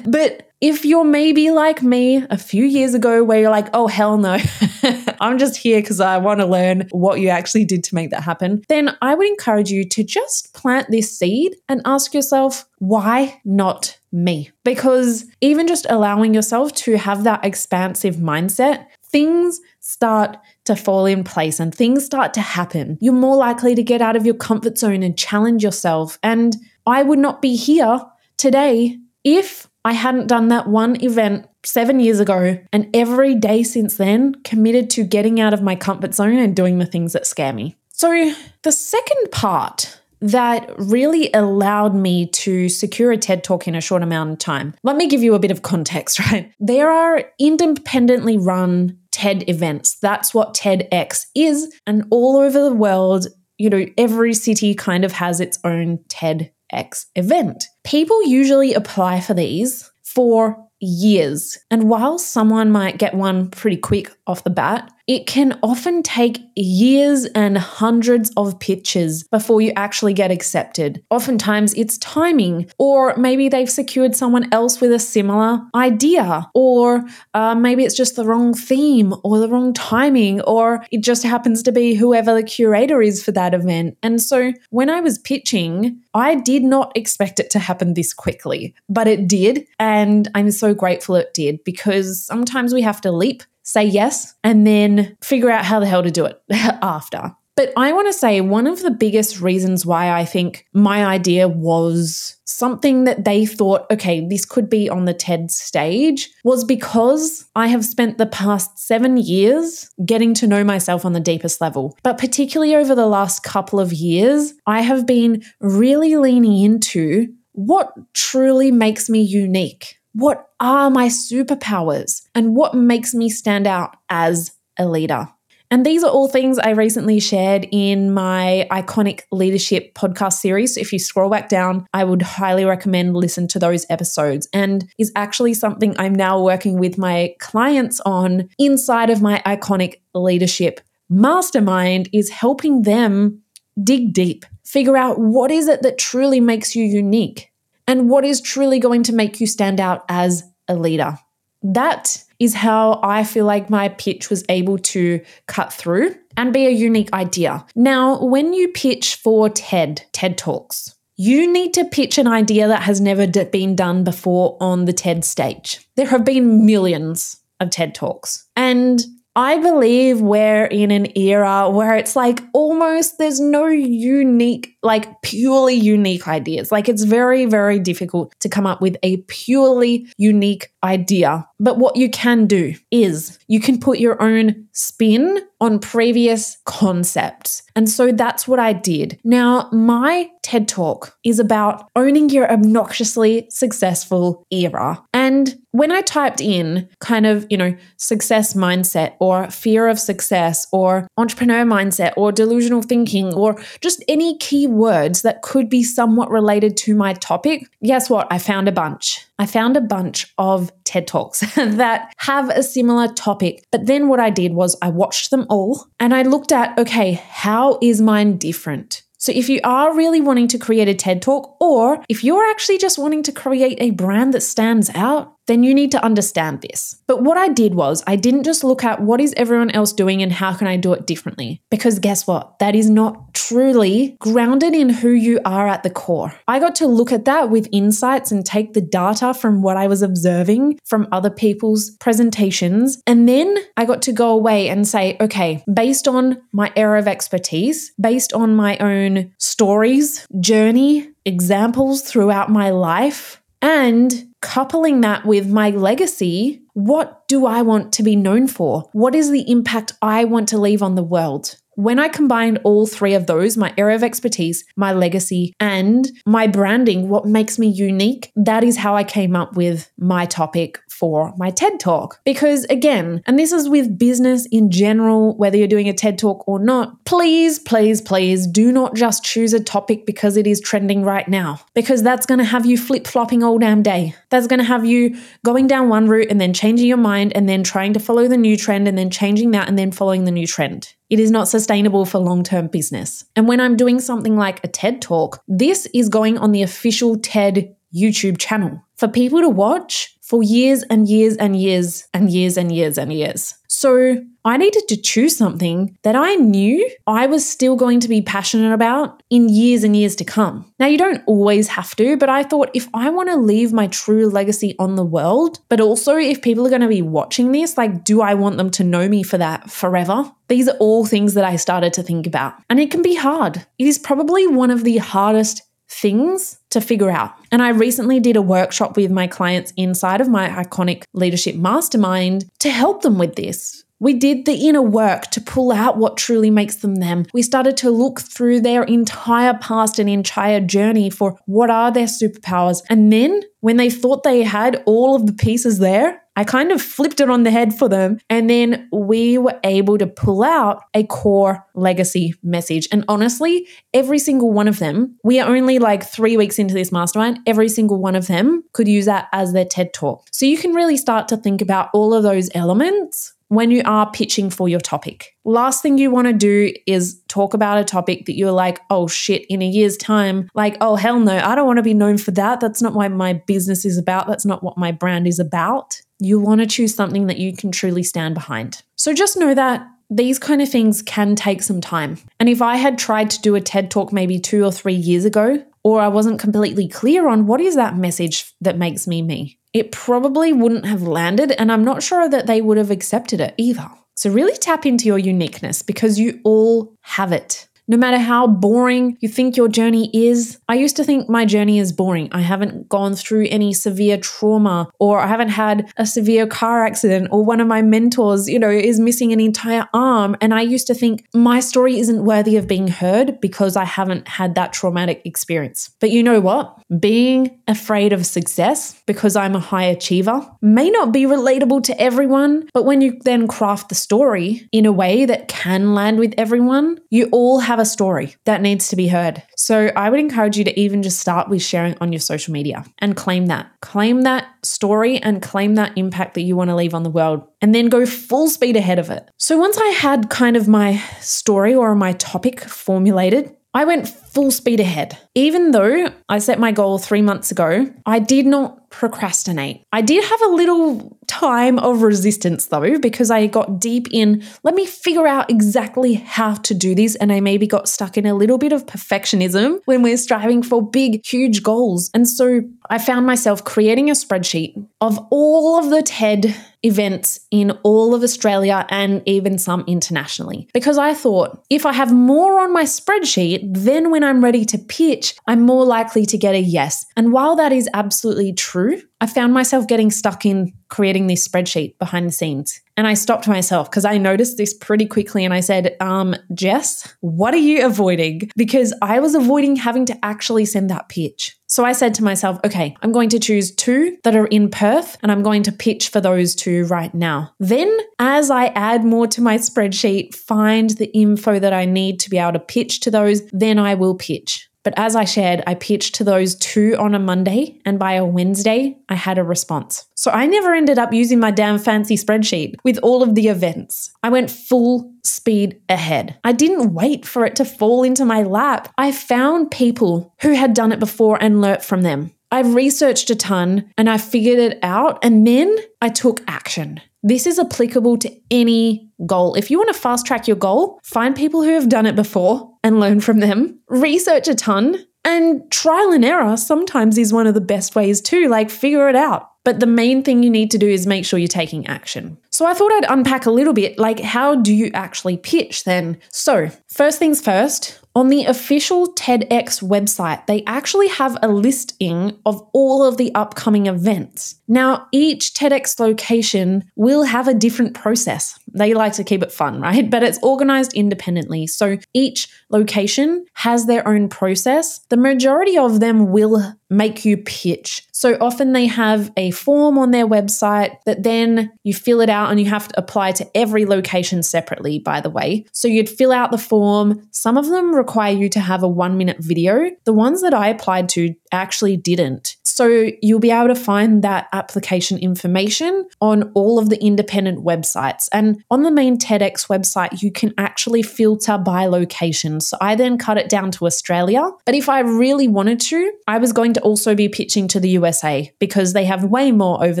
but 0.06 0.50
if 0.60 0.84
you're 0.84 1.04
maybe 1.04 1.50
like 1.50 1.82
me 1.82 2.24
a 2.28 2.36
few 2.36 2.64
years 2.64 2.94
ago, 2.94 3.24
where 3.24 3.40
you're 3.40 3.50
like, 3.50 3.68
oh, 3.72 3.86
hell 3.86 4.18
no, 4.18 4.38
I'm 5.20 5.38
just 5.38 5.56
here 5.56 5.80
because 5.80 6.00
I 6.00 6.18
want 6.18 6.40
to 6.40 6.46
learn 6.46 6.86
what 6.90 7.20
you 7.20 7.28
actually 7.28 7.64
did 7.64 7.82
to 7.84 7.94
make 7.94 8.10
that 8.10 8.22
happen, 8.22 8.62
then 8.68 8.96
I 9.00 9.14
would 9.14 9.26
encourage 9.26 9.70
you 9.70 9.88
to 9.88 10.04
just 10.04 10.52
plant 10.52 10.90
this 10.90 11.18
seed 11.18 11.56
and 11.68 11.80
ask 11.84 12.12
yourself, 12.12 12.66
why 12.78 13.40
not 13.44 13.98
me? 14.12 14.50
Because 14.64 15.24
even 15.40 15.66
just 15.66 15.86
allowing 15.88 16.34
yourself 16.34 16.74
to 16.74 16.98
have 16.98 17.24
that 17.24 17.44
expansive 17.44 18.16
mindset, 18.16 18.86
things 19.02 19.60
start 19.80 20.36
to 20.64 20.76
fall 20.76 21.06
in 21.06 21.24
place 21.24 21.58
and 21.58 21.74
things 21.74 22.04
start 22.04 22.34
to 22.34 22.40
happen. 22.40 22.98
You're 23.00 23.14
more 23.14 23.36
likely 23.36 23.74
to 23.74 23.82
get 23.82 24.02
out 24.02 24.14
of 24.14 24.26
your 24.26 24.34
comfort 24.34 24.76
zone 24.78 25.02
and 25.02 25.16
challenge 25.16 25.62
yourself. 25.62 26.18
And 26.22 26.56
I 26.86 27.02
would 27.02 27.18
not 27.18 27.40
be 27.40 27.56
here 27.56 28.00
today 28.40 28.98
if 29.22 29.68
I 29.84 29.92
hadn't 29.92 30.26
done 30.26 30.48
that 30.48 30.66
one 30.66 31.02
event 31.02 31.46
seven 31.64 32.00
years 32.00 32.20
ago 32.20 32.58
and 32.72 32.88
every 32.94 33.34
day 33.34 33.62
since 33.62 33.98
then 33.98 34.34
committed 34.42 34.88
to 34.90 35.04
getting 35.04 35.40
out 35.40 35.52
of 35.52 35.62
my 35.62 35.76
comfort 35.76 36.14
zone 36.14 36.38
and 36.38 36.56
doing 36.56 36.78
the 36.78 36.86
things 36.86 37.12
that 37.12 37.26
scare 37.26 37.52
me. 37.52 37.76
So, 37.92 38.32
the 38.62 38.72
second 38.72 39.30
part 39.30 40.00
that 40.22 40.70
really 40.78 41.30
allowed 41.32 41.94
me 41.94 42.26
to 42.26 42.68
secure 42.68 43.12
a 43.12 43.16
TED 43.16 43.42
talk 43.42 43.66
in 43.66 43.74
a 43.74 43.80
short 43.80 44.02
amount 44.02 44.32
of 44.32 44.38
time. 44.38 44.74
Let 44.82 44.96
me 44.96 45.06
give 45.06 45.22
you 45.22 45.34
a 45.34 45.38
bit 45.38 45.50
of 45.50 45.62
context, 45.62 46.18
right? 46.30 46.52
There 46.60 46.90
are 46.90 47.24
independently 47.38 48.36
run 48.36 48.98
TED 49.12 49.48
events. 49.48 49.96
That's 49.96 50.34
what 50.34 50.54
TEDx 50.54 51.26
is. 51.34 51.74
And 51.86 52.04
all 52.10 52.36
over 52.36 52.62
the 52.62 52.74
world, 52.74 53.26
you 53.58 53.70
know, 53.70 53.86
every 53.98 54.34
city 54.34 54.74
kind 54.74 55.04
of 55.04 55.12
has 55.12 55.40
its 55.40 55.58
own 55.64 56.00
TED 56.08 56.52
X 56.72 57.06
event. 57.14 57.64
People 57.84 58.24
usually 58.24 58.74
apply 58.74 59.20
for 59.20 59.34
these 59.34 59.90
for 60.02 60.56
years. 60.80 61.58
And 61.70 61.88
while 61.88 62.18
someone 62.18 62.70
might 62.70 62.98
get 62.98 63.14
one 63.14 63.50
pretty 63.50 63.76
quick 63.76 64.10
off 64.26 64.44
the 64.44 64.50
bat, 64.50 64.90
it 65.10 65.26
can 65.26 65.58
often 65.64 66.04
take 66.04 66.38
years 66.54 67.24
and 67.34 67.58
hundreds 67.58 68.30
of 68.36 68.60
pitches 68.60 69.24
before 69.24 69.60
you 69.60 69.72
actually 69.74 70.14
get 70.14 70.30
accepted. 70.30 71.02
Oftentimes 71.10 71.74
it's 71.74 71.98
timing, 71.98 72.70
or 72.78 73.16
maybe 73.16 73.48
they've 73.48 73.68
secured 73.68 74.14
someone 74.14 74.48
else 74.52 74.80
with 74.80 74.92
a 74.92 75.00
similar 75.00 75.62
idea, 75.74 76.48
or 76.54 77.02
uh, 77.34 77.56
maybe 77.56 77.84
it's 77.84 77.96
just 77.96 78.14
the 78.14 78.24
wrong 78.24 78.54
theme 78.54 79.12
or 79.24 79.40
the 79.40 79.48
wrong 79.48 79.72
timing, 79.72 80.42
or 80.42 80.86
it 80.92 81.02
just 81.02 81.24
happens 81.24 81.64
to 81.64 81.72
be 81.72 81.94
whoever 81.94 82.32
the 82.32 82.44
curator 82.44 83.02
is 83.02 83.20
for 83.20 83.32
that 83.32 83.52
event. 83.52 83.98
And 84.04 84.22
so 84.22 84.52
when 84.68 84.88
I 84.88 85.00
was 85.00 85.18
pitching, 85.18 86.00
I 86.14 86.36
did 86.36 86.62
not 86.62 86.96
expect 86.96 87.40
it 87.40 87.50
to 87.50 87.58
happen 87.58 87.94
this 87.94 88.14
quickly, 88.14 88.76
but 88.88 89.08
it 89.08 89.26
did. 89.26 89.66
And 89.80 90.28
I'm 90.36 90.52
so 90.52 90.72
grateful 90.72 91.16
it 91.16 91.34
did 91.34 91.64
because 91.64 92.24
sometimes 92.24 92.72
we 92.72 92.82
have 92.82 93.00
to 93.00 93.10
leap 93.10 93.42
say 93.62 93.84
yes, 93.84 94.34
and 94.44 94.66
then 94.66 95.16
figure 95.22 95.50
out 95.50 95.64
how 95.64 95.80
the 95.80 95.86
hell 95.86 96.02
to 96.02 96.10
do 96.10 96.24
it 96.24 96.42
after. 96.50 97.34
But 97.60 97.74
I 97.76 97.92
want 97.92 98.06
to 98.08 98.14
say 98.14 98.40
one 98.40 98.66
of 98.66 98.80
the 98.80 98.90
biggest 98.90 99.42
reasons 99.42 99.84
why 99.84 100.10
I 100.10 100.24
think 100.24 100.66
my 100.72 101.04
idea 101.04 101.46
was 101.46 102.36
something 102.46 103.04
that 103.04 103.26
they 103.26 103.44
thought, 103.44 103.84
okay, 103.90 104.26
this 104.26 104.46
could 104.46 104.70
be 104.70 104.88
on 104.88 105.04
the 105.04 105.12
TED 105.12 105.50
stage, 105.50 106.30
was 106.42 106.64
because 106.64 107.44
I 107.54 107.66
have 107.66 107.84
spent 107.84 108.16
the 108.16 108.24
past 108.24 108.78
seven 108.78 109.18
years 109.18 109.90
getting 110.06 110.32
to 110.34 110.46
know 110.46 110.64
myself 110.64 111.04
on 111.04 111.12
the 111.12 111.20
deepest 111.20 111.60
level. 111.60 111.98
But 112.02 112.16
particularly 112.16 112.74
over 112.74 112.94
the 112.94 113.06
last 113.06 113.42
couple 113.42 113.78
of 113.78 113.92
years, 113.92 114.54
I 114.66 114.80
have 114.80 115.06
been 115.06 115.42
really 115.60 116.16
leaning 116.16 116.56
into 116.62 117.28
what 117.52 117.92
truly 118.14 118.70
makes 118.70 119.10
me 119.10 119.20
unique. 119.20 119.99
What 120.12 120.48
are 120.58 120.90
my 120.90 121.08
superpowers 121.08 122.22
and 122.34 122.54
what 122.56 122.74
makes 122.74 123.14
me 123.14 123.28
stand 123.30 123.66
out 123.66 123.96
as 124.08 124.52
a 124.78 124.88
leader? 124.88 125.28
And 125.72 125.86
these 125.86 126.02
are 126.02 126.10
all 126.10 126.26
things 126.26 126.58
I 126.58 126.70
recently 126.70 127.20
shared 127.20 127.68
in 127.70 128.12
my 128.12 128.66
iconic 128.72 129.20
leadership 129.30 129.94
podcast 129.94 130.32
series. 130.34 130.74
So 130.74 130.80
if 130.80 130.92
you 130.92 130.98
scroll 130.98 131.30
back 131.30 131.48
down, 131.48 131.86
I 131.94 132.02
would 132.02 132.22
highly 132.22 132.64
recommend 132.64 133.16
listen 133.16 133.46
to 133.48 133.60
those 133.60 133.86
episodes 133.88 134.48
and 134.52 134.90
is 134.98 135.12
actually 135.14 135.54
something 135.54 135.94
I'm 135.96 136.14
now 136.14 136.42
working 136.42 136.80
with 136.80 136.98
my 136.98 137.36
clients 137.38 138.00
on 138.04 138.48
inside 138.58 139.10
of 139.10 139.22
my 139.22 139.40
iconic 139.46 140.00
leadership 140.12 140.80
mastermind 141.10 142.08
is 142.12 142.30
helping 142.30 142.82
them 142.82 143.42
dig 143.82 144.12
deep, 144.12 144.46
figure 144.64 144.96
out 144.96 145.18
what 145.18 145.50
is 145.50 145.68
it 145.68 145.82
that 145.82 145.98
truly 145.98 146.40
makes 146.40 146.74
you 146.74 146.84
unique 146.84 147.49
and 147.90 148.08
what 148.08 148.24
is 148.24 148.40
truly 148.40 148.78
going 148.78 149.02
to 149.02 149.12
make 149.12 149.40
you 149.40 149.48
stand 149.48 149.80
out 149.80 150.04
as 150.08 150.44
a 150.68 150.76
leader. 150.76 151.18
That 151.60 152.22
is 152.38 152.54
how 152.54 153.00
I 153.02 153.24
feel 153.24 153.44
like 153.44 153.68
my 153.68 153.88
pitch 153.88 154.30
was 154.30 154.44
able 154.48 154.78
to 154.78 155.20
cut 155.48 155.72
through 155.72 156.14
and 156.36 156.52
be 156.52 156.66
a 156.66 156.70
unique 156.70 157.12
idea. 157.12 157.66
Now, 157.74 158.22
when 158.22 158.52
you 158.52 158.68
pitch 158.68 159.16
for 159.16 159.48
TED, 159.48 160.06
TED 160.12 160.38
Talks, 160.38 160.94
you 161.16 161.52
need 161.52 161.74
to 161.74 161.84
pitch 161.84 162.16
an 162.16 162.28
idea 162.28 162.68
that 162.68 162.82
has 162.82 163.00
never 163.00 163.26
been 163.26 163.74
done 163.74 164.04
before 164.04 164.56
on 164.60 164.84
the 164.84 164.92
TED 164.92 165.24
stage. 165.24 165.84
There 165.96 166.06
have 166.06 166.24
been 166.24 166.64
millions 166.64 167.38
of 167.58 167.70
TED 167.70 167.96
Talks. 167.96 168.46
And 168.54 169.04
I 169.36 169.58
believe 169.58 170.20
we're 170.20 170.66
in 170.66 170.90
an 170.90 171.16
era 171.16 171.70
where 171.70 171.94
it's 171.94 172.16
like 172.16 172.40
almost 172.52 173.18
there's 173.18 173.40
no 173.40 173.66
unique, 173.66 174.76
like 174.82 175.22
purely 175.22 175.74
unique 175.74 176.26
ideas. 176.26 176.72
Like 176.72 176.88
it's 176.88 177.04
very, 177.04 177.44
very 177.44 177.78
difficult 177.78 178.34
to 178.40 178.48
come 178.48 178.66
up 178.66 178.80
with 178.80 178.96
a 179.02 179.18
purely 179.28 180.08
unique 180.16 180.72
idea. 180.82 181.46
But 181.58 181.78
what 181.78 181.96
you 181.96 182.08
can 182.08 182.46
do 182.46 182.74
is 182.90 183.38
you 183.46 183.60
can 183.60 183.78
put 183.78 183.98
your 183.98 184.20
own 184.22 184.66
spin 184.72 185.40
on 185.60 185.78
previous 185.78 186.56
concepts. 186.64 187.62
And 187.76 187.88
so 187.88 188.12
that's 188.12 188.48
what 188.48 188.58
I 188.58 188.72
did. 188.72 189.20
Now, 189.24 189.68
my 189.72 190.30
TED 190.42 190.68
Talk 190.68 191.16
is 191.22 191.38
about 191.38 191.88
owning 191.94 192.30
your 192.30 192.50
obnoxiously 192.50 193.46
successful 193.50 194.46
era. 194.50 195.02
And 195.12 195.54
when 195.72 195.92
I 195.92 196.00
typed 196.00 196.40
in 196.40 196.88
kind 197.00 197.26
of, 197.26 197.46
you 197.50 197.56
know, 197.56 197.76
success 197.98 198.54
mindset 198.54 199.16
or 199.20 199.50
fear 199.50 199.86
of 199.86 199.98
success 199.98 200.66
or 200.72 201.06
entrepreneur 201.18 201.64
mindset 201.64 202.14
or 202.16 202.32
delusional 202.32 202.82
thinking 202.82 203.34
or 203.34 203.62
just 203.80 204.02
any 204.08 204.38
key 204.38 204.66
words 204.70 205.22
that 205.22 205.42
could 205.42 205.68
be 205.68 205.82
somewhat 205.82 206.30
related 206.30 206.76
to 206.78 206.94
my 206.94 207.12
topic, 207.14 207.66
guess 207.82 208.08
what? 208.08 208.26
I 208.30 208.38
found 208.38 208.68
a 208.68 208.72
bunch. 208.72 209.26
I 209.38 209.46
found 209.46 209.76
a 209.76 209.80
bunch 209.80 210.32
of 210.38 210.72
TED 210.84 211.06
Talks 211.06 211.40
that 211.56 212.12
have 212.18 212.50
a 212.50 212.62
similar 212.62 213.08
topic. 213.08 213.64
But 213.70 213.86
then 213.86 214.08
what 214.08 214.20
I 214.20 214.30
did 214.30 214.54
was 214.54 214.76
I 214.82 214.88
watched 214.88 215.30
them 215.30 215.46
all 215.48 215.86
and 215.98 216.14
I 216.14 216.22
looked 216.22 216.52
at, 216.52 216.78
okay, 216.78 217.12
how 217.12 217.78
is 217.82 218.00
mine 218.00 218.36
different? 218.36 219.02
So, 219.20 219.32
if 219.32 219.50
you 219.50 219.60
are 219.64 219.94
really 219.94 220.22
wanting 220.22 220.48
to 220.48 220.58
create 220.58 220.88
a 220.88 220.94
TED 220.94 221.20
Talk, 221.20 221.54
or 221.60 222.02
if 222.08 222.24
you're 222.24 222.48
actually 222.48 222.78
just 222.78 222.98
wanting 222.98 223.22
to 223.24 223.32
create 223.32 223.76
a 223.78 223.90
brand 223.90 224.32
that 224.32 224.40
stands 224.40 224.88
out, 224.94 225.34
then 225.46 225.62
you 225.62 225.74
need 225.74 225.90
to 225.92 226.04
understand 226.04 226.60
this. 226.60 227.02
But 227.06 227.22
what 227.22 227.36
I 227.36 227.48
did 227.48 227.74
was 227.74 228.04
I 228.06 228.16
didn't 228.16 228.44
just 228.44 228.62
look 228.62 228.84
at 228.84 229.00
what 229.00 229.20
is 229.20 229.34
everyone 229.36 229.70
else 229.70 229.92
doing 229.92 230.22
and 230.22 230.32
how 230.32 230.54
can 230.54 230.66
I 230.66 230.76
do 230.76 230.92
it 230.92 231.06
differently? 231.06 231.60
Because 231.70 231.98
guess 231.98 232.26
what? 232.26 232.58
That 232.58 232.74
is 232.74 232.88
not 232.88 233.34
truly 233.34 234.16
grounded 234.20 234.74
in 234.74 234.90
who 234.90 235.10
you 235.10 235.40
are 235.44 235.66
at 235.66 235.82
the 235.82 235.90
core. 235.90 236.34
I 236.46 236.58
got 236.58 236.74
to 236.76 236.86
look 236.86 237.10
at 237.10 237.24
that 237.24 237.50
with 237.50 237.68
insights 237.72 238.30
and 238.30 238.44
take 238.44 238.74
the 238.74 238.80
data 238.80 239.34
from 239.34 239.62
what 239.62 239.76
I 239.76 239.86
was 239.86 240.02
observing 240.02 240.78
from 240.84 241.08
other 241.10 241.30
people's 241.30 241.90
presentations. 241.96 243.02
And 243.06 243.28
then 243.28 243.56
I 243.76 243.84
got 243.84 244.02
to 244.02 244.12
go 244.12 244.30
away 244.30 244.68
and 244.68 244.86
say, 244.86 245.16
okay, 245.20 245.64
based 245.72 246.06
on 246.06 246.40
my 246.52 246.72
area 246.76 247.00
of 247.00 247.08
expertise, 247.08 247.92
based 248.00 248.32
on 248.32 248.54
my 248.54 248.78
own 248.78 249.32
stories, 249.38 250.26
journey, 250.38 251.08
examples 251.24 252.02
throughout 252.02 252.50
my 252.50 252.70
life, 252.70 253.42
and 253.62 254.29
coupling 254.40 255.00
that 255.02 255.24
with 255.24 255.48
my 255.48 255.70
legacy, 255.70 256.62
what 256.72 257.26
do 257.28 257.46
I 257.46 257.62
want 257.62 257.92
to 257.94 258.02
be 258.02 258.16
known 258.16 258.46
for? 258.46 258.88
What 258.92 259.14
is 259.14 259.30
the 259.30 259.48
impact 259.50 259.92
I 260.00 260.24
want 260.24 260.48
to 260.48 260.58
leave 260.58 260.82
on 260.82 260.94
the 260.94 261.02
world? 261.02 261.56
When 261.80 261.98
I 261.98 262.08
combined 262.08 262.58
all 262.62 262.86
three 262.86 263.14
of 263.14 263.26
those, 263.26 263.56
my 263.56 263.72
area 263.78 263.96
of 263.96 264.02
expertise, 264.02 264.66
my 264.76 264.92
legacy, 264.92 265.54
and 265.58 266.06
my 266.26 266.46
branding, 266.46 267.08
what 267.08 267.24
makes 267.24 267.58
me 267.58 267.68
unique, 267.68 268.30
that 268.36 268.62
is 268.62 268.76
how 268.76 268.94
I 268.94 269.02
came 269.02 269.34
up 269.34 269.56
with 269.56 269.90
my 269.96 270.26
topic 270.26 270.78
for 270.90 271.32
my 271.38 271.48
TED 271.48 271.80
Talk. 271.80 272.20
Because 272.22 272.64
again, 272.64 273.22
and 273.24 273.38
this 273.38 273.50
is 273.50 273.66
with 273.66 273.98
business 273.98 274.46
in 274.52 274.70
general, 274.70 275.34
whether 275.38 275.56
you're 275.56 275.66
doing 275.66 275.88
a 275.88 275.94
TED 275.94 276.18
Talk 276.18 276.46
or 276.46 276.58
not, 276.58 277.02
please, 277.06 277.58
please, 277.58 278.02
please 278.02 278.46
do 278.46 278.70
not 278.72 278.94
just 278.94 279.24
choose 279.24 279.54
a 279.54 279.64
topic 279.64 280.04
because 280.04 280.36
it 280.36 280.46
is 280.46 280.60
trending 280.60 281.02
right 281.02 281.28
now, 281.28 281.60
because 281.72 282.02
that's 282.02 282.26
going 282.26 282.40
to 282.40 282.44
have 282.44 282.66
you 282.66 282.76
flip 282.76 283.06
flopping 283.06 283.42
all 283.42 283.58
damn 283.58 283.82
day. 283.82 284.14
That's 284.28 284.46
going 284.46 284.60
to 284.60 284.64
have 284.64 284.84
you 284.84 285.16
going 285.46 285.66
down 285.66 285.88
one 285.88 286.08
route 286.08 286.28
and 286.28 286.38
then 286.38 286.52
changing 286.52 286.88
your 286.88 286.98
mind 286.98 287.32
and 287.34 287.48
then 287.48 287.62
trying 287.62 287.94
to 287.94 288.00
follow 288.00 288.28
the 288.28 288.36
new 288.36 288.58
trend 288.58 288.86
and 288.86 288.98
then 288.98 289.08
changing 289.08 289.52
that 289.52 289.66
and 289.66 289.78
then 289.78 289.92
following 289.92 290.26
the 290.26 290.30
new 290.30 290.46
trend. 290.46 290.92
It 291.10 291.18
is 291.18 291.30
not 291.30 291.48
sustainable 291.48 292.06
for 292.06 292.18
long 292.18 292.44
term 292.44 292.68
business. 292.68 293.24
And 293.36 293.48
when 293.48 293.60
I'm 293.60 293.76
doing 293.76 294.00
something 294.00 294.36
like 294.36 294.62
a 294.64 294.68
TED 294.68 295.02
talk, 295.02 295.42
this 295.48 295.86
is 295.92 296.08
going 296.08 296.38
on 296.38 296.52
the 296.52 296.62
official 296.62 297.18
TED 297.18 297.74
YouTube 297.94 298.38
channel 298.38 298.80
for 298.96 299.08
people 299.08 299.40
to 299.40 299.48
watch 299.48 300.16
for 300.22 300.42
years 300.42 300.84
and 300.84 301.08
years 301.08 301.36
and 301.36 301.60
years 301.60 302.06
and 302.14 302.30
years 302.30 302.56
and 302.56 302.70
years 302.70 302.96
and 302.96 303.12
years. 303.12 303.54
So 303.80 304.22
I 304.44 304.58
needed 304.58 304.88
to 304.88 304.96
choose 304.98 305.34
something 305.34 305.96
that 306.02 306.14
I 306.14 306.34
knew 306.34 306.86
I 307.06 307.26
was 307.26 307.48
still 307.48 307.76
going 307.76 308.00
to 308.00 308.08
be 308.08 308.20
passionate 308.20 308.74
about 308.74 309.22
in 309.30 309.48
years 309.48 309.84
and 309.84 309.96
years 309.96 310.14
to 310.16 310.24
come. 310.24 310.70
Now, 310.78 310.84
you 310.84 310.98
don't 310.98 311.22
always 311.26 311.66
have 311.68 311.96
to, 311.96 312.18
but 312.18 312.28
I 312.28 312.42
thought 312.42 312.68
if 312.74 312.88
I 312.92 313.08
want 313.08 313.30
to 313.30 313.36
leave 313.36 313.72
my 313.72 313.86
true 313.86 314.28
legacy 314.28 314.76
on 314.78 314.96
the 314.96 315.04
world, 315.04 315.60
but 315.70 315.80
also 315.80 316.16
if 316.16 316.42
people 316.42 316.66
are 316.66 316.68
going 316.70 316.82
to 316.82 316.88
be 316.88 317.00
watching 317.00 317.52
this, 317.52 317.78
like, 317.78 318.04
do 318.04 318.20
I 318.20 318.34
want 318.34 318.58
them 318.58 318.70
to 318.72 318.84
know 318.84 319.08
me 319.08 319.22
for 319.22 319.38
that 319.38 319.70
forever? 319.70 320.30
These 320.48 320.68
are 320.68 320.76
all 320.76 321.06
things 321.06 321.32
that 321.32 321.44
I 321.44 321.56
started 321.56 321.94
to 321.94 322.02
think 322.02 322.26
about. 322.26 322.52
And 322.68 322.78
it 322.80 322.90
can 322.90 323.00
be 323.00 323.14
hard. 323.14 323.64
It 323.78 323.86
is 323.86 323.98
probably 323.98 324.46
one 324.46 324.70
of 324.70 324.84
the 324.84 324.98
hardest 324.98 325.62
things 325.90 326.58
to 326.70 326.80
figure 326.80 327.10
out. 327.10 327.34
And 327.50 327.62
I 327.62 327.70
recently 327.70 328.20
did 328.20 328.36
a 328.36 328.42
workshop 328.42 328.96
with 328.96 329.10
my 329.10 329.26
clients 329.26 329.72
inside 329.76 330.20
of 330.20 330.28
my 330.28 330.48
iconic 330.48 331.04
leadership 331.12 331.56
mastermind 331.56 332.48
to 332.60 332.70
help 332.70 333.02
them 333.02 333.18
with 333.18 333.34
this. 333.34 333.84
We 333.98 334.14
did 334.14 334.46
the 334.46 334.66
inner 334.66 334.80
work 334.80 335.24
to 335.32 335.42
pull 335.42 335.72
out 335.72 335.98
what 335.98 336.16
truly 336.16 336.48
makes 336.48 336.76
them 336.76 336.96
them. 336.96 337.26
We 337.34 337.42
started 337.42 337.76
to 337.78 337.90
look 337.90 338.20
through 338.20 338.60
their 338.60 338.82
entire 338.82 339.52
past 339.58 339.98
and 339.98 340.08
entire 340.08 340.60
journey 340.60 341.10
for 341.10 341.38
what 341.44 341.68
are 341.68 341.92
their 341.92 342.06
superpowers. 342.06 342.82
And 342.88 343.12
then 343.12 343.42
when 343.60 343.76
they 343.76 343.90
thought 343.90 344.22
they 344.22 344.42
had 344.42 344.82
all 344.86 345.14
of 345.14 345.26
the 345.26 345.34
pieces 345.34 345.80
there, 345.80 346.19
I 346.36 346.44
kind 346.44 346.72
of 346.72 346.80
flipped 346.80 347.20
it 347.20 347.28
on 347.28 347.42
the 347.42 347.50
head 347.50 347.74
for 347.76 347.88
them. 347.88 348.18
And 348.30 348.48
then 348.48 348.88
we 348.92 349.36
were 349.36 349.58
able 349.64 349.98
to 349.98 350.06
pull 350.06 350.42
out 350.42 350.82
a 350.94 351.04
core 351.04 351.66
legacy 351.74 352.34
message. 352.42 352.88
And 352.92 353.04
honestly, 353.08 353.66
every 353.92 354.18
single 354.18 354.52
one 354.52 354.68
of 354.68 354.78
them, 354.78 355.16
we 355.24 355.40
are 355.40 355.50
only 355.50 355.78
like 355.78 356.04
three 356.04 356.36
weeks 356.36 356.58
into 356.58 356.74
this 356.74 356.92
mastermind, 356.92 357.40
every 357.46 357.68
single 357.68 358.00
one 358.00 358.16
of 358.16 358.26
them 358.26 358.64
could 358.72 358.88
use 358.88 359.06
that 359.06 359.28
as 359.32 359.52
their 359.52 359.64
TED 359.64 359.92
talk. 359.92 360.26
So 360.30 360.46
you 360.46 360.56
can 360.56 360.72
really 360.72 360.96
start 360.96 361.28
to 361.28 361.36
think 361.36 361.60
about 361.60 361.90
all 361.92 362.14
of 362.14 362.22
those 362.22 362.48
elements 362.54 363.34
when 363.50 363.72
you 363.72 363.82
are 363.84 364.08
pitching 364.12 364.48
for 364.48 364.68
your 364.68 364.78
topic. 364.78 365.36
Last 365.44 365.82
thing 365.82 365.98
you 365.98 366.10
want 366.10 366.28
to 366.28 366.32
do 366.32 366.72
is 366.86 367.20
talk 367.26 367.52
about 367.52 367.78
a 367.78 367.84
topic 367.84 368.26
that 368.26 368.36
you're 368.36 368.52
like, 368.52 368.80
oh 368.90 369.08
shit, 369.08 369.44
in 369.48 369.60
a 369.60 369.66
year's 369.66 369.96
time, 369.96 370.48
like, 370.54 370.76
oh 370.80 370.94
hell 370.94 371.18
no, 371.18 371.36
I 371.36 371.56
don't 371.56 371.66
want 371.66 371.78
to 371.78 371.82
be 371.82 371.92
known 371.92 372.16
for 372.16 372.30
that. 372.30 372.60
That's 372.60 372.80
not 372.80 372.94
what 372.94 373.10
my 373.10 373.32
business 373.32 373.84
is 373.84 373.98
about. 373.98 374.28
That's 374.28 374.46
not 374.46 374.62
what 374.62 374.78
my 374.78 374.92
brand 374.92 375.26
is 375.26 375.40
about. 375.40 376.00
You 376.20 376.38
want 376.38 376.60
to 376.60 376.66
choose 376.66 376.94
something 376.94 377.26
that 377.26 377.38
you 377.38 377.54
can 377.54 377.72
truly 377.72 378.04
stand 378.04 378.34
behind. 378.34 378.82
So 378.94 379.12
just 379.12 379.36
know 379.36 379.52
that 379.52 379.84
these 380.10 380.38
kind 380.38 380.62
of 380.62 380.68
things 380.68 381.02
can 381.02 381.34
take 381.34 381.62
some 381.62 381.80
time. 381.80 382.18
And 382.38 382.48
if 382.48 382.62
I 382.62 382.76
had 382.76 382.98
tried 382.98 383.30
to 383.30 383.40
do 383.40 383.56
a 383.56 383.60
TED 383.60 383.90
talk 383.90 384.12
maybe 384.12 384.38
two 384.38 384.64
or 384.64 384.70
three 384.70 384.94
years 384.94 385.24
ago, 385.24 385.64
or 385.82 386.00
I 386.00 386.08
wasn't 386.08 386.40
completely 386.40 386.86
clear 386.86 387.28
on 387.28 387.46
what 387.46 387.60
is 387.60 387.74
that 387.76 387.96
message 387.96 388.52
that 388.60 388.78
makes 388.78 389.06
me 389.06 389.22
me, 389.22 389.58
it 389.72 389.92
probably 389.92 390.52
wouldn't 390.52 390.86
have 390.86 391.02
landed, 391.02 391.52
and 391.52 391.70
I'm 391.70 391.84
not 391.84 392.02
sure 392.02 392.28
that 392.28 392.46
they 392.46 392.60
would 392.60 392.78
have 392.78 392.90
accepted 392.90 393.40
it 393.40 393.54
either. 393.56 393.88
So, 394.16 394.30
really 394.30 394.56
tap 394.56 394.84
into 394.84 395.06
your 395.06 395.18
uniqueness 395.18 395.82
because 395.82 396.18
you 396.18 396.40
all 396.44 396.94
have 397.02 397.32
it. 397.32 397.68
No 397.90 397.96
matter 397.96 398.18
how 398.18 398.46
boring 398.46 399.18
you 399.18 399.28
think 399.28 399.56
your 399.56 399.66
journey 399.66 400.10
is, 400.14 400.60
I 400.68 400.76
used 400.76 400.94
to 400.94 401.02
think 401.02 401.28
my 401.28 401.44
journey 401.44 401.80
is 401.80 401.90
boring. 401.90 402.28
I 402.30 402.40
haven't 402.40 402.88
gone 402.88 403.16
through 403.16 403.48
any 403.50 403.74
severe 403.74 404.16
trauma 404.16 404.88
or 405.00 405.18
I 405.18 405.26
haven't 405.26 405.48
had 405.48 405.92
a 405.96 406.06
severe 406.06 406.46
car 406.46 406.86
accident 406.86 407.26
or 407.32 407.44
one 407.44 407.60
of 407.60 407.66
my 407.66 407.82
mentors, 407.82 408.48
you 408.48 408.60
know, 408.60 408.70
is 408.70 409.00
missing 409.00 409.32
an 409.32 409.40
entire 409.40 409.88
arm. 409.92 410.36
And 410.40 410.54
I 410.54 410.60
used 410.60 410.86
to 410.86 410.94
think 410.94 411.26
my 411.34 411.58
story 411.58 411.98
isn't 411.98 412.24
worthy 412.24 412.56
of 412.56 412.68
being 412.68 412.86
heard 412.86 413.40
because 413.40 413.74
I 413.74 413.86
haven't 413.86 414.28
had 414.28 414.54
that 414.54 414.72
traumatic 414.72 415.22
experience. 415.24 415.90
But 415.98 416.12
you 416.12 416.22
know 416.22 416.40
what? 416.40 416.80
Being 417.00 417.58
afraid 417.66 418.12
of 418.12 418.24
success 418.24 419.02
because 419.04 419.34
I'm 419.34 419.56
a 419.56 419.60
high 419.60 419.86
achiever 419.86 420.48
may 420.62 420.90
not 420.90 421.10
be 421.10 421.24
relatable 421.24 421.82
to 421.84 422.00
everyone, 422.00 422.68
but 422.72 422.84
when 422.84 423.00
you 423.00 423.18
then 423.24 423.48
craft 423.48 423.88
the 423.88 423.96
story 423.96 424.68
in 424.70 424.86
a 424.86 424.92
way 424.92 425.24
that 425.24 425.48
can 425.48 425.92
land 425.92 426.20
with 426.20 426.34
everyone, 426.38 427.00
you 427.10 427.28
all 427.32 427.58
have 427.58 427.79
a 427.80 427.84
story 427.84 428.36
that 428.44 428.62
needs 428.62 428.88
to 428.88 428.96
be 428.96 429.08
heard. 429.08 429.42
So 429.56 429.90
I 429.96 430.10
would 430.10 430.20
encourage 430.20 430.56
you 430.56 430.64
to 430.64 430.78
even 430.78 431.02
just 431.02 431.18
start 431.18 431.48
with 431.48 431.62
sharing 431.62 431.96
on 432.00 432.12
your 432.12 432.20
social 432.20 432.52
media 432.52 432.84
and 432.98 433.16
claim 433.16 433.46
that. 433.46 433.70
Claim 433.80 434.22
that 434.22 434.46
story 434.62 435.18
and 435.18 435.42
claim 435.42 435.74
that 435.74 435.96
impact 435.96 436.34
that 436.34 436.42
you 436.42 436.56
want 436.56 436.70
to 436.70 436.76
leave 436.76 436.94
on 436.94 437.02
the 437.02 437.10
world 437.10 437.46
and 437.60 437.74
then 437.74 437.88
go 437.88 438.06
full 438.06 438.48
speed 438.48 438.76
ahead 438.76 438.98
of 438.98 439.10
it. 439.10 439.28
So 439.38 439.58
once 439.58 439.78
I 439.78 439.88
had 439.88 440.30
kind 440.30 440.56
of 440.56 440.68
my 440.68 440.98
story 441.20 441.74
or 441.74 441.94
my 441.94 442.12
topic 442.12 442.60
formulated, 442.60 443.56
I 443.72 443.84
went 443.84 444.08
full 444.08 444.50
speed 444.50 444.80
ahead. 444.80 445.16
Even 445.40 445.70
though 445.70 446.12
I 446.28 446.38
set 446.38 446.58
my 446.58 446.70
goal 446.70 446.98
three 446.98 447.22
months 447.22 447.50
ago, 447.50 447.90
I 448.04 448.18
did 448.18 448.44
not 448.44 448.90
procrastinate. 448.90 449.82
I 449.90 450.02
did 450.02 450.22
have 450.22 450.42
a 450.42 450.48
little 450.48 451.16
time 451.28 451.78
of 451.78 452.02
resistance 452.02 452.66
though, 452.66 452.98
because 452.98 453.30
I 453.30 453.46
got 453.46 453.80
deep 453.80 454.08
in, 454.12 454.42
let 454.64 454.74
me 454.74 454.84
figure 454.84 455.26
out 455.26 455.48
exactly 455.48 456.14
how 456.14 456.54
to 456.54 456.74
do 456.74 456.94
this. 456.94 457.14
And 457.14 457.32
I 457.32 457.40
maybe 457.40 457.66
got 457.66 457.88
stuck 457.88 458.18
in 458.18 458.26
a 458.26 458.34
little 458.34 458.58
bit 458.58 458.72
of 458.72 458.84
perfectionism 458.84 459.78
when 459.86 460.02
we're 460.02 460.18
striving 460.18 460.62
for 460.62 460.86
big, 460.86 461.24
huge 461.24 461.62
goals. 461.62 462.10
And 462.12 462.28
so 462.28 462.62
I 462.90 462.98
found 462.98 463.24
myself 463.24 463.64
creating 463.64 464.10
a 464.10 464.14
spreadsheet 464.14 464.74
of 465.00 465.18
all 465.30 465.78
of 465.78 465.88
the 465.88 466.02
TED 466.02 466.54
events 466.82 467.40
in 467.50 467.70
all 467.82 468.14
of 468.14 468.22
Australia 468.22 468.86
and 468.88 469.22
even 469.26 469.58
some 469.58 469.84
internationally. 469.86 470.66
Because 470.72 470.98
I 470.98 471.14
thought 471.14 471.62
if 471.70 471.86
I 471.86 471.92
have 471.92 472.12
more 472.12 472.58
on 472.58 472.72
my 472.72 472.84
spreadsheet, 472.84 473.60
then 473.72 474.10
when 474.10 474.24
I'm 474.24 474.42
ready 474.42 474.64
to 474.64 474.78
pitch, 474.78 475.29
I'm 475.46 475.62
more 475.62 475.84
likely 475.84 476.26
to 476.26 476.38
get 476.38 476.54
a 476.54 476.60
yes. 476.60 477.04
And 477.16 477.32
while 477.32 477.56
that 477.56 477.72
is 477.72 477.88
absolutely 477.94 478.52
true, 478.52 479.02
I 479.20 479.26
found 479.26 479.52
myself 479.52 479.86
getting 479.86 480.10
stuck 480.10 480.46
in 480.46 480.72
creating 480.88 481.26
this 481.26 481.46
spreadsheet 481.46 481.98
behind 481.98 482.26
the 482.26 482.32
scenes. 482.32 482.80
And 482.96 483.06
I 483.06 483.14
stopped 483.14 483.46
myself 483.46 483.90
because 483.90 484.04
I 484.04 484.18
noticed 484.18 484.56
this 484.56 484.74
pretty 484.74 485.06
quickly 485.06 485.44
and 485.44 485.52
I 485.54 485.60
said, 485.60 485.96
um, 486.00 486.34
Jess, 486.54 487.14
what 487.20 487.54
are 487.54 487.58
you 487.58 487.84
avoiding? 487.84 488.50
Because 488.56 488.94
I 489.02 489.20
was 489.20 489.34
avoiding 489.34 489.76
having 489.76 490.06
to 490.06 490.24
actually 490.24 490.64
send 490.64 490.90
that 490.90 491.08
pitch. 491.08 491.56
So 491.66 491.84
I 491.84 491.92
said 491.92 492.14
to 492.14 492.24
myself, 492.24 492.58
okay, 492.64 492.96
I'm 493.00 493.12
going 493.12 493.28
to 493.28 493.38
choose 493.38 493.74
two 493.74 494.16
that 494.24 494.34
are 494.34 494.46
in 494.46 494.70
Perth 494.70 495.16
and 495.22 495.30
I'm 495.30 495.42
going 495.42 495.62
to 495.64 495.72
pitch 495.72 496.08
for 496.08 496.20
those 496.20 496.54
two 496.54 496.84
right 496.86 497.14
now. 497.14 497.54
Then, 497.60 497.96
as 498.18 498.50
I 498.50 498.66
add 498.66 499.04
more 499.04 499.26
to 499.28 499.40
my 499.40 499.56
spreadsheet, 499.56 500.34
find 500.34 500.90
the 500.90 501.14
info 501.16 501.58
that 501.58 501.72
I 501.72 501.84
need 501.84 502.20
to 502.20 502.30
be 502.30 502.38
able 502.38 502.54
to 502.54 502.58
pitch 502.58 503.00
to 503.00 503.10
those, 503.10 503.42
then 503.52 503.78
I 503.78 503.94
will 503.94 504.16
pitch. 504.16 504.69
But 504.82 504.94
as 504.96 505.14
I 505.14 505.24
shared, 505.24 505.62
I 505.66 505.74
pitched 505.74 506.14
to 506.16 506.24
those 506.24 506.54
two 506.54 506.96
on 506.98 507.14
a 507.14 507.18
Monday, 507.18 507.80
and 507.84 507.98
by 507.98 508.14
a 508.14 508.24
Wednesday, 508.24 508.96
I 509.08 509.14
had 509.14 509.38
a 509.38 509.44
response. 509.44 510.06
So 510.14 510.30
I 510.30 510.46
never 510.46 510.74
ended 510.74 510.98
up 510.98 511.12
using 511.12 511.38
my 511.38 511.50
damn 511.50 511.78
fancy 511.78 512.16
spreadsheet 512.16 512.74
with 512.82 512.98
all 512.98 513.22
of 513.22 513.34
the 513.34 513.48
events. 513.48 514.10
I 514.22 514.30
went 514.30 514.50
full 514.50 515.12
speed 515.22 515.80
ahead. 515.88 516.38
I 516.44 516.52
didn't 516.52 516.94
wait 516.94 517.26
for 517.26 517.44
it 517.44 517.56
to 517.56 517.64
fall 517.64 518.02
into 518.02 518.24
my 518.24 518.42
lap. 518.42 518.92
I 518.96 519.12
found 519.12 519.70
people 519.70 520.34
who 520.40 520.54
had 520.54 520.72
done 520.72 520.92
it 520.92 521.00
before 521.00 521.42
and 521.42 521.60
learnt 521.60 521.82
from 521.82 522.02
them. 522.02 522.32
I 522.50 522.62
researched 522.62 523.30
a 523.30 523.36
ton 523.36 523.92
and 523.96 524.10
I 524.10 524.18
figured 524.18 524.58
it 524.58 524.78
out, 524.82 525.18
and 525.22 525.46
then 525.46 525.76
I 526.00 526.08
took 526.08 526.42
action. 526.48 527.00
This 527.22 527.46
is 527.46 527.58
applicable 527.58 528.16
to 528.18 528.34
any 528.50 529.09
goal. 529.26 529.54
If 529.54 529.70
you 529.70 529.78
want 529.78 529.92
to 529.92 530.00
fast 530.00 530.26
track 530.26 530.46
your 530.46 530.56
goal, 530.56 531.00
find 531.02 531.36
people 531.36 531.62
who 531.62 531.74
have 531.74 531.88
done 531.88 532.06
it 532.06 532.16
before 532.16 532.72
and 532.82 533.00
learn 533.00 533.20
from 533.20 533.40
them. 533.40 533.78
Research 533.88 534.48
a 534.48 534.54
ton 534.54 535.06
and 535.24 535.70
trial 535.70 536.12
and 536.12 536.24
error 536.24 536.56
sometimes 536.56 537.18
is 537.18 537.32
one 537.32 537.46
of 537.46 537.54
the 537.54 537.60
best 537.60 537.94
ways 537.94 538.20
too, 538.20 538.48
like 538.48 538.70
figure 538.70 539.08
it 539.08 539.16
out. 539.16 539.50
But 539.70 539.78
the 539.78 539.86
main 539.86 540.24
thing 540.24 540.42
you 540.42 540.50
need 540.50 540.72
to 540.72 540.78
do 540.78 540.88
is 540.88 541.06
make 541.06 541.24
sure 541.24 541.38
you're 541.38 541.46
taking 541.46 541.86
action. 541.86 542.36
So 542.50 542.66
I 542.66 542.74
thought 542.74 542.90
I'd 542.90 543.04
unpack 543.08 543.46
a 543.46 543.52
little 543.52 543.72
bit 543.72 544.00
like, 544.00 544.18
how 544.18 544.56
do 544.56 544.74
you 544.74 544.90
actually 544.94 545.36
pitch 545.36 545.84
then? 545.84 546.18
So, 546.32 546.70
first 546.88 547.20
things 547.20 547.40
first, 547.40 548.00
on 548.16 548.30
the 548.30 548.46
official 548.46 549.14
TEDx 549.14 549.80
website, 549.80 550.44
they 550.46 550.64
actually 550.64 551.06
have 551.06 551.38
a 551.40 551.46
listing 551.46 552.36
of 552.44 552.60
all 552.72 553.04
of 553.04 553.16
the 553.16 553.32
upcoming 553.36 553.86
events. 553.86 554.56
Now, 554.66 555.06
each 555.12 555.54
TEDx 555.54 556.00
location 556.00 556.90
will 556.96 557.22
have 557.22 557.46
a 557.46 557.54
different 557.54 557.94
process. 557.94 558.58
They 558.74 558.92
like 558.92 559.12
to 559.14 559.24
keep 559.24 559.44
it 559.44 559.52
fun, 559.52 559.80
right? 559.88 560.10
But 560.10 560.24
it's 560.24 560.40
organized 560.42 560.94
independently. 560.94 561.68
So 561.68 561.98
each 562.12 562.48
location 562.70 563.46
has 563.54 563.86
their 563.86 564.06
own 564.08 564.28
process. 564.28 564.98
The 565.10 565.16
majority 565.16 565.78
of 565.78 566.00
them 566.00 566.32
will 566.32 566.74
make 566.90 567.24
you 567.24 567.36
pitch. 567.36 568.06
So 568.12 568.36
often 568.40 568.72
they 568.72 568.86
have 568.86 569.32
a 569.36 569.52
form 569.52 569.96
on 569.96 570.10
their 570.10 570.26
website 570.26 570.96
that 571.06 571.22
then 571.22 571.72
you 571.84 571.94
fill 571.94 572.20
it 572.20 572.28
out 572.28 572.50
and 572.50 572.60
you 572.60 572.66
have 572.66 572.88
to 572.88 572.98
apply 572.98 573.32
to 573.32 573.56
every 573.56 573.86
location 573.86 574.42
separately, 574.42 574.98
by 574.98 575.20
the 575.20 575.30
way. 575.30 575.64
So 575.72 575.88
you'd 575.88 576.08
fill 576.08 576.32
out 576.32 576.50
the 576.50 576.58
form. 576.58 577.26
Some 577.30 577.56
of 577.56 577.68
them 577.68 577.94
require 577.94 578.34
you 578.34 578.48
to 578.50 578.60
have 578.60 578.82
a 578.82 578.88
one 578.88 579.16
minute 579.16 579.38
video. 579.38 579.90
The 580.04 580.12
ones 580.12 580.42
that 580.42 580.52
I 580.52 580.68
applied 580.68 581.08
to 581.10 581.34
actually 581.52 581.96
didn't. 581.96 582.56
So 582.64 583.10
you'll 583.22 583.40
be 583.40 583.50
able 583.50 583.68
to 583.68 583.74
find 583.74 584.22
that 584.22 584.48
application 584.52 585.18
information 585.18 586.08
on 586.20 586.50
all 586.54 586.78
of 586.78 586.88
the 586.88 587.02
independent 587.02 587.64
websites. 587.64 588.28
And 588.32 588.62
on 588.70 588.82
the 588.82 588.90
main 588.90 589.18
TEDx 589.18 589.68
website, 589.68 590.22
you 590.22 590.30
can 590.30 590.54
actually 590.56 591.02
filter 591.02 591.58
by 591.58 591.86
location. 591.86 592.60
So 592.60 592.76
I 592.80 592.94
then 592.94 593.18
cut 593.18 593.38
it 593.38 593.48
down 593.48 593.70
to 593.72 593.86
Australia. 593.86 594.50
But 594.64 594.74
if 594.74 594.88
I 594.88 595.00
really 595.00 595.48
wanted 595.48 595.80
to, 595.80 596.12
I 596.26 596.38
was 596.38 596.52
going 596.52 596.74
to 596.74 596.80
also 596.80 597.14
be 597.14 597.28
pitching 597.28 597.68
to 597.68 597.80
the 597.80 597.90
USA 597.90 598.52
because 598.58 598.92
they 598.92 599.04
have 599.04 599.24
way 599.24 599.52
more 599.52 599.84
over 599.84 600.00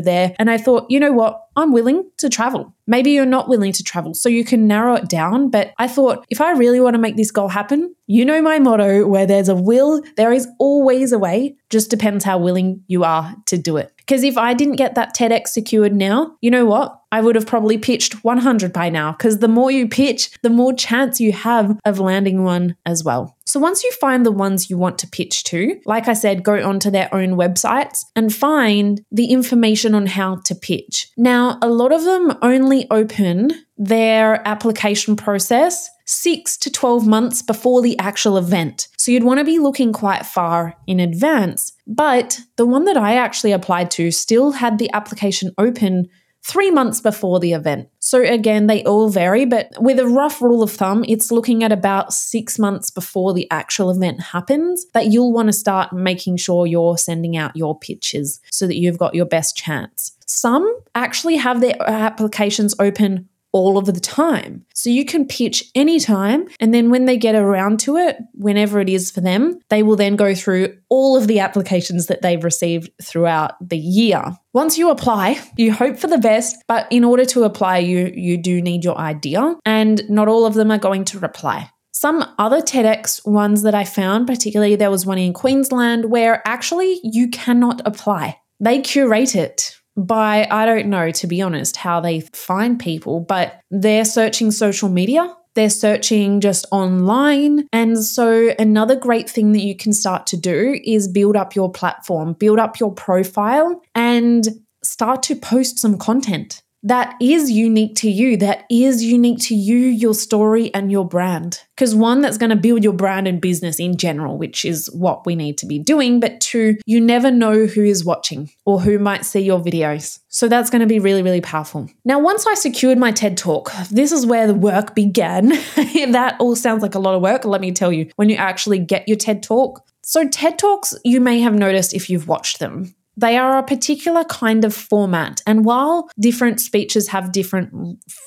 there. 0.00 0.34
And 0.38 0.50
I 0.50 0.58
thought, 0.58 0.90
you 0.90 1.00
know 1.00 1.12
what? 1.12 1.46
I'm 1.56 1.72
willing 1.72 2.08
to 2.18 2.28
travel. 2.28 2.74
Maybe 2.90 3.12
you're 3.12 3.24
not 3.24 3.48
willing 3.48 3.72
to 3.72 3.84
travel, 3.84 4.14
so 4.14 4.28
you 4.28 4.44
can 4.44 4.66
narrow 4.66 4.96
it 4.96 5.08
down. 5.08 5.48
But 5.48 5.72
I 5.78 5.86
thought, 5.86 6.26
if 6.28 6.40
I 6.40 6.50
really 6.50 6.80
want 6.80 6.94
to 6.94 7.00
make 7.00 7.16
this 7.16 7.30
goal 7.30 7.46
happen, 7.46 7.94
you 8.08 8.24
know 8.24 8.42
my 8.42 8.58
motto 8.58 9.06
where 9.06 9.26
there's 9.26 9.48
a 9.48 9.54
will, 9.54 10.02
there 10.16 10.32
is 10.32 10.48
always 10.58 11.12
a 11.12 11.18
way. 11.18 11.54
Just 11.70 11.88
depends 11.88 12.24
how 12.24 12.38
willing 12.38 12.82
you 12.88 13.04
are 13.04 13.32
to 13.46 13.56
do 13.56 13.76
it. 13.76 13.92
Because 13.96 14.24
if 14.24 14.36
I 14.36 14.54
didn't 14.54 14.74
get 14.74 14.96
that 14.96 15.14
TEDx 15.14 15.48
secured 15.48 15.94
now, 15.94 16.36
you 16.40 16.50
know 16.50 16.66
what? 16.66 17.00
I 17.12 17.20
would 17.20 17.36
have 17.36 17.46
probably 17.46 17.78
pitched 17.78 18.24
100 18.24 18.72
by 18.72 18.88
now 18.88 19.12
because 19.12 19.38
the 19.38 19.46
more 19.46 19.70
you 19.70 19.88
pitch, 19.88 20.30
the 20.42 20.50
more 20.50 20.72
chance 20.72 21.20
you 21.20 21.30
have 21.30 21.78
of 21.84 22.00
landing 22.00 22.42
one 22.42 22.74
as 22.84 23.04
well. 23.04 23.36
So 23.50 23.58
once 23.58 23.82
you 23.82 23.90
find 23.90 24.24
the 24.24 24.30
ones 24.30 24.70
you 24.70 24.78
want 24.78 24.96
to 25.00 25.08
pitch 25.08 25.42
to, 25.44 25.80
like 25.84 26.06
I 26.06 26.12
said, 26.12 26.44
go 26.44 26.64
onto 26.64 26.88
their 26.88 27.12
own 27.12 27.30
websites 27.30 28.04
and 28.14 28.32
find 28.32 29.00
the 29.10 29.24
information 29.24 29.92
on 29.92 30.06
how 30.06 30.36
to 30.44 30.54
pitch. 30.54 31.10
Now, 31.16 31.58
a 31.60 31.68
lot 31.68 31.90
of 31.90 32.04
them 32.04 32.32
only 32.42 32.86
open 32.92 33.50
their 33.76 34.46
application 34.46 35.16
process 35.16 35.90
six 36.06 36.56
to 36.58 36.70
12 36.70 37.08
months 37.08 37.42
before 37.42 37.82
the 37.82 37.98
actual 37.98 38.38
event. 38.38 38.86
So 38.96 39.10
you'd 39.10 39.24
want 39.24 39.38
to 39.38 39.44
be 39.44 39.58
looking 39.58 39.92
quite 39.92 40.26
far 40.26 40.74
in 40.86 41.00
advance. 41.00 41.72
But 41.88 42.38
the 42.56 42.66
one 42.66 42.84
that 42.84 42.96
I 42.96 43.16
actually 43.16 43.50
applied 43.50 43.90
to 43.92 44.12
still 44.12 44.52
had 44.52 44.78
the 44.78 44.92
application 44.92 45.52
open 45.58 46.06
three 46.42 46.70
months 46.70 47.00
before 47.00 47.40
the 47.40 47.52
event. 47.52 47.88
So, 47.98 48.22
again, 48.22 48.66
they 48.66 48.82
all 48.84 49.08
vary, 49.08 49.44
but 49.44 49.70
with 49.78 49.98
a 49.98 50.06
rough 50.06 50.40
rule 50.40 50.62
of 50.62 50.70
thumb, 50.70 51.04
it's 51.06 51.30
looking 51.30 51.62
at 51.62 51.72
about 51.72 52.12
six 52.12 52.58
months 52.58 52.90
before 52.90 53.34
the 53.34 53.46
actual 53.50 53.90
event 53.90 54.20
happens 54.20 54.86
that 54.94 55.06
you'll 55.06 55.32
want 55.32 55.48
to 55.48 55.52
start 55.52 55.92
making 55.92 56.36
sure 56.36 56.66
you're 56.66 56.98
sending 56.98 57.36
out 57.36 57.56
your 57.56 57.78
pitches 57.78 58.40
so 58.50 58.66
that 58.66 58.76
you've 58.76 58.98
got 58.98 59.14
your 59.14 59.26
best 59.26 59.56
chance. 59.56 60.16
Some 60.26 60.80
actually 60.94 61.36
have 61.36 61.60
their 61.60 61.74
applications 61.88 62.74
open 62.78 63.28
all 63.52 63.78
of 63.78 63.86
the 63.86 64.00
time. 64.00 64.64
So 64.74 64.90
you 64.90 65.04
can 65.04 65.26
pitch 65.26 65.64
anytime. 65.74 66.46
And 66.60 66.72
then 66.72 66.90
when 66.90 67.04
they 67.04 67.16
get 67.16 67.34
around 67.34 67.80
to 67.80 67.96
it, 67.96 68.16
whenever 68.34 68.80
it 68.80 68.88
is 68.88 69.10
for 69.10 69.20
them, 69.20 69.58
they 69.68 69.82
will 69.82 69.96
then 69.96 70.16
go 70.16 70.34
through 70.34 70.76
all 70.88 71.16
of 71.16 71.26
the 71.26 71.40
applications 71.40 72.06
that 72.06 72.22
they've 72.22 72.42
received 72.42 72.90
throughout 73.02 73.52
the 73.66 73.78
year. 73.78 74.36
Once 74.52 74.78
you 74.78 74.90
apply, 74.90 75.40
you 75.56 75.72
hope 75.72 75.98
for 75.98 76.06
the 76.06 76.18
best, 76.18 76.56
but 76.68 76.86
in 76.90 77.04
order 77.04 77.24
to 77.24 77.44
apply, 77.44 77.78
you, 77.78 78.12
you 78.14 78.36
do 78.36 78.60
need 78.60 78.84
your 78.84 78.98
idea, 78.98 79.54
and 79.64 80.08
not 80.08 80.28
all 80.28 80.44
of 80.44 80.54
them 80.54 80.70
are 80.70 80.78
going 80.78 81.04
to 81.04 81.18
reply. 81.18 81.70
Some 81.92 82.24
other 82.38 82.60
TEDx 82.60 83.26
ones 83.26 83.62
that 83.62 83.74
I 83.74 83.84
found, 83.84 84.26
particularly 84.26 84.74
there 84.74 84.90
was 84.90 85.04
one 85.04 85.18
in 85.18 85.32
Queensland 85.32 86.10
where 86.10 86.40
actually 86.46 86.98
you 87.04 87.28
cannot 87.28 87.82
apply. 87.84 88.38
They 88.58 88.80
curate 88.80 89.34
it 89.34 89.76
by, 90.06 90.46
I 90.50 90.66
don't 90.66 90.88
know, 90.88 91.10
to 91.10 91.26
be 91.26 91.42
honest, 91.42 91.76
how 91.76 92.00
they 92.00 92.20
find 92.32 92.78
people, 92.78 93.20
but 93.20 93.60
they're 93.70 94.04
searching 94.04 94.50
social 94.50 94.88
media. 94.88 95.34
they're 95.54 95.68
searching 95.68 96.40
just 96.40 96.64
online. 96.70 97.66
And 97.72 97.98
so, 97.98 98.54
another 98.58 98.94
great 98.94 99.28
thing 99.28 99.50
that 99.52 99.62
you 99.62 99.76
can 99.76 99.92
start 99.92 100.26
to 100.28 100.36
do 100.36 100.78
is 100.84 101.08
build 101.08 101.36
up 101.36 101.56
your 101.56 101.70
platform, 101.72 102.34
build 102.34 102.60
up 102.60 102.78
your 102.78 102.92
profile, 102.92 103.82
and 103.94 104.46
start 104.84 105.24
to 105.24 105.34
post 105.34 105.78
some 105.78 105.98
content 105.98 106.62
that 106.82 107.14
is 107.20 107.50
unique 107.50 107.94
to 107.96 108.10
you, 108.10 108.36
that 108.38 108.64
is 108.70 109.04
unique 109.04 109.38
to 109.40 109.54
you, 109.54 109.76
your 109.76 110.14
story, 110.14 110.72
and 110.74 110.90
your 110.90 111.06
brand. 111.06 111.62
Because 111.76 111.94
one, 111.94 112.20
that's 112.20 112.38
going 112.38 112.50
to 112.50 112.56
build 112.56 112.82
your 112.82 112.92
brand 112.92 113.26
and 113.28 113.40
business 113.40 113.78
in 113.78 113.96
general, 113.96 114.38
which 114.38 114.64
is 114.64 114.90
what 114.92 115.26
we 115.26 115.36
need 115.36 115.58
to 115.58 115.66
be 115.66 115.78
doing. 115.78 116.20
But 116.20 116.40
two, 116.40 116.78
you 116.86 117.00
never 117.00 117.30
know 117.30 117.66
who 117.66 117.84
is 117.84 118.04
watching 118.04 118.50
or 118.64 118.80
who 118.80 118.98
might 118.98 119.24
see 119.24 119.40
your 119.40 119.60
videos. 119.60 120.20
So 120.28 120.48
that's 120.48 120.70
going 120.70 120.80
to 120.80 120.86
be 120.86 120.98
really, 120.98 121.22
really 121.22 121.40
powerful. 121.40 121.88
Now, 122.04 122.18
once 122.18 122.46
I 122.46 122.54
secured 122.54 122.98
my 122.98 123.12
TED 123.12 123.36
talk, 123.36 123.72
this 123.90 124.12
is 124.12 124.26
where 124.26 124.46
the 124.46 124.54
work 124.54 124.94
began. 124.94 125.48
that 126.08 126.36
all 126.38 126.56
sounds 126.56 126.82
like 126.82 126.94
a 126.94 127.00
lot 127.00 127.14
of 127.14 127.22
work. 127.22 127.44
Let 127.44 127.60
me 127.60 127.72
tell 127.72 127.92
you, 127.92 128.10
when 128.16 128.28
you 128.28 128.36
actually 128.36 128.78
get 128.78 129.06
your 129.08 129.16
TED 129.16 129.42
talk, 129.42 129.84
so, 130.02 130.26
TED 130.26 130.58
Talks, 130.58 130.94
you 131.04 131.20
may 131.20 131.40
have 131.40 131.54
noticed 131.54 131.94
if 131.94 132.08
you've 132.08 132.26
watched 132.26 132.58
them, 132.58 132.94
they 133.20 133.36
are 133.36 133.58
a 133.58 133.62
particular 133.62 134.24
kind 134.24 134.64
of 134.64 134.74
format. 134.74 135.42
And 135.46 135.64
while 135.64 136.08
different 136.18 136.60
speeches 136.60 137.08
have 137.08 137.32
different 137.32 137.72